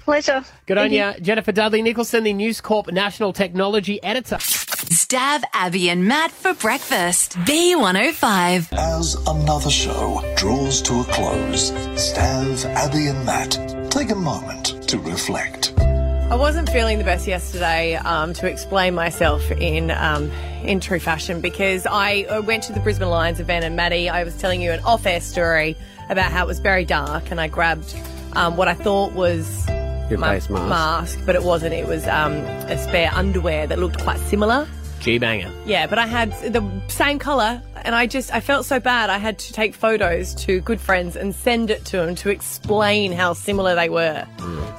[0.00, 0.44] Pleasure.
[0.66, 1.22] Good on Thank you.
[1.22, 4.36] Jennifer Dudley Nicholson, the News Corp National Technology Editor.
[4.36, 7.32] Stav Abby and Matt for breakfast.
[7.40, 8.72] B105.
[8.72, 14.98] As another show draws to a close, Stav, Abby, and Matt take a moment to
[14.98, 15.74] reflect.
[15.78, 20.30] I wasn't feeling the best yesterday um, to explain myself in um,
[20.62, 24.22] in true fashion because I uh, went to the Brisbane Lions event and Matty, I
[24.22, 25.76] was telling you an off-air story
[26.08, 27.96] about how it was very dark and I grabbed
[28.34, 29.66] um, what I thought was
[30.10, 30.68] Your my face mask.
[30.68, 31.72] mask, but it wasn't.
[31.74, 34.68] It was um, a spare underwear that looked quite similar.
[35.00, 35.50] G banger.
[35.64, 39.08] Yeah, but I had the same colour, and I just I felt so bad.
[39.08, 43.12] I had to take photos to good friends and send it to them to explain
[43.12, 44.26] how similar they were.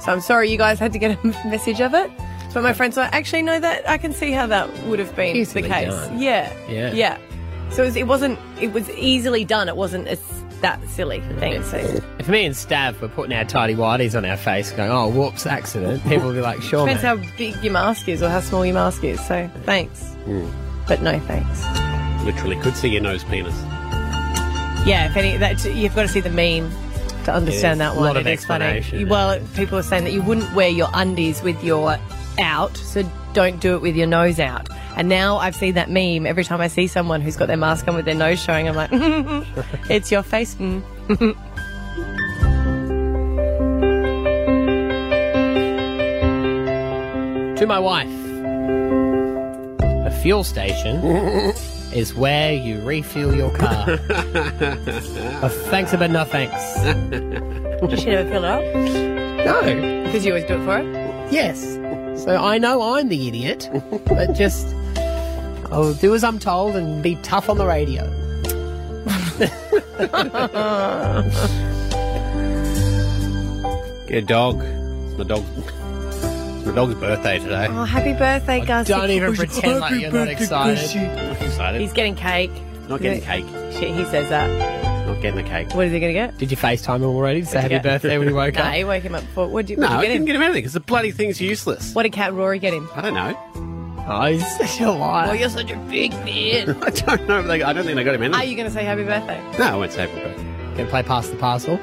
[0.00, 2.10] So I'm sorry you guys had to get a message of it.
[2.54, 5.34] But my friends were actually no, that I can see how that would have been
[5.36, 5.88] Easily the case.
[5.88, 6.20] done.
[6.20, 6.92] Yeah, Yeah.
[6.92, 7.18] yeah.
[7.70, 8.38] So it, was, it wasn't.
[8.60, 9.68] It was easily done.
[9.70, 10.18] It wasn't a,
[10.62, 11.62] that silly thing.
[11.64, 11.76] So
[12.18, 15.44] If me and Stav were putting our tidy whities on our face, going, "Oh, whoops,
[15.46, 18.40] accident," people would be like, "Sure, depends mate." how big your mask is or how
[18.40, 19.20] small your mask is.
[19.26, 20.46] So thanks, hmm.
[20.88, 21.64] but no thanks.
[22.24, 23.54] Literally could see your nose penis.
[24.84, 26.70] Yeah, if any, that you've got to see the meme
[27.24, 27.90] to understand It is.
[27.90, 28.64] that A lot of It is funny.
[28.64, 31.96] explanation, You- Well, people are saying that you wouldn't wear your undies with your
[32.40, 34.68] out, so don't do it with your nose out.
[34.96, 37.88] And now I've seen that meme every time I see someone who's got their mask
[37.88, 38.68] on with their nose showing.
[38.68, 38.90] I'm like,
[39.90, 40.54] it's your face.
[40.56, 40.82] Mm.
[47.62, 48.10] to my wife.
[50.04, 50.96] A fuel station
[51.94, 53.88] is where you refuel your car.
[53.88, 56.74] Uh, thanks, but no thanks.
[57.88, 58.64] Did she never fill it up?
[59.46, 59.62] No.
[60.04, 61.28] Because you always do it for her?
[61.30, 61.62] Yes.
[62.24, 63.70] So I know I'm the idiot,
[64.06, 64.66] but just
[65.72, 68.04] I'll do as I'm told and be tough on the radio.
[74.06, 74.62] Get a dog.
[74.62, 75.44] It's my dog.
[75.56, 77.66] It's my dog's birthday today.
[77.70, 78.86] Oh, happy birthday, Gus.
[78.88, 80.78] don't even pretend like you're not excited.
[81.08, 81.80] I'm excited.
[81.80, 82.50] He's getting cake.
[82.88, 83.46] Not getting cake.
[83.72, 85.06] Shit, he says that.
[85.06, 85.72] Not getting the cake.
[85.74, 86.36] What is he going to get?
[86.36, 87.82] Did you FaceTime him already to say happy get?
[87.82, 88.74] birthday when he woke no, up?
[88.74, 89.48] he woke him up before.
[89.48, 90.26] What did you, No, what'd I you get didn't him?
[90.26, 91.94] get him anything because the bloody thing's useless.
[91.94, 92.88] What did Cat Rory get him?
[92.94, 93.71] I don't know.
[94.14, 95.30] Oh, he's such a liar.
[95.30, 96.76] Oh, you're such a big man.
[96.82, 97.40] I don't know.
[97.40, 98.34] if they- I don't think they got him in.
[98.34, 99.40] Are you going to say happy birthday?
[99.58, 100.76] No, I won't say happy birthday.
[100.76, 101.78] Gonna play past the parcel?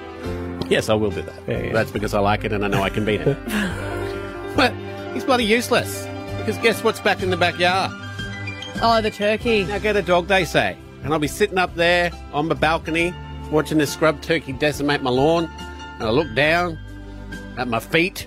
[0.67, 1.73] Yes, I will do that.
[1.73, 3.37] That's because I like it and I know I can beat it.
[4.55, 4.73] but
[5.13, 6.07] he's bloody useless.
[6.37, 7.91] Because guess what's back in the backyard?
[8.81, 9.63] Oh, the turkey.
[9.65, 10.77] Now get a dog, they say.
[11.03, 13.13] And I'll be sitting up there on my balcony
[13.51, 15.45] watching this scrub turkey decimate my lawn.
[15.99, 16.77] And I look down
[17.57, 18.25] at my feet,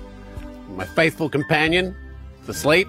[0.69, 1.95] my faithful companion,
[2.43, 2.89] for sleep,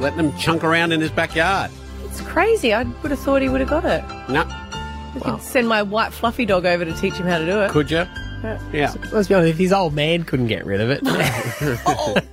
[0.00, 1.70] letting him chunk around in his backyard.
[2.04, 2.72] It's crazy.
[2.74, 4.02] I would have thought he would have got it.
[4.30, 7.60] No, I could send my white fluffy dog over to teach him how to do
[7.62, 7.70] it.
[7.70, 7.98] could you?
[8.42, 8.58] Yeah.
[8.72, 8.94] Yeah.
[9.12, 11.02] Let's be honest, if his old man couldn't get rid of it.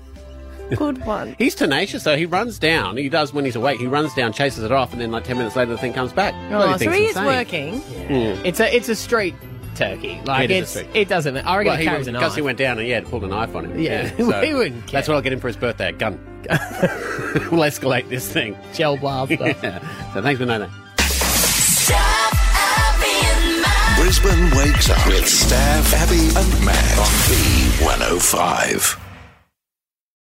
[0.77, 1.35] Good one.
[1.37, 2.15] He's tenacious, though.
[2.15, 2.95] He runs down.
[2.95, 3.79] He does when he's awake.
[3.79, 6.13] He runs down, chases it off, and then like ten minutes later, the thing comes
[6.13, 6.33] back.
[6.49, 7.25] Bloody Oh, so thing's he is insane.
[7.25, 7.81] working.
[7.81, 8.45] Mm.
[8.45, 9.35] It's a it's a street
[9.81, 10.21] turkey.
[10.25, 11.37] Like It is it's it doesn't.
[11.37, 13.55] I reckon Well, he, carries a because he went down and yeah, pulled a knife
[13.55, 13.79] on him.
[13.79, 15.89] Yeah, so we wouldn't That's what I'll get him for his birthday.
[15.89, 16.19] A gun.
[16.49, 18.57] we'll escalate this thing.
[18.73, 19.35] Gel blaster.
[19.63, 20.13] yeah.
[20.13, 20.69] So thanks for knowing that.
[23.97, 29.00] Brisbane wakes up with Stav, Abby, and Matt on B105.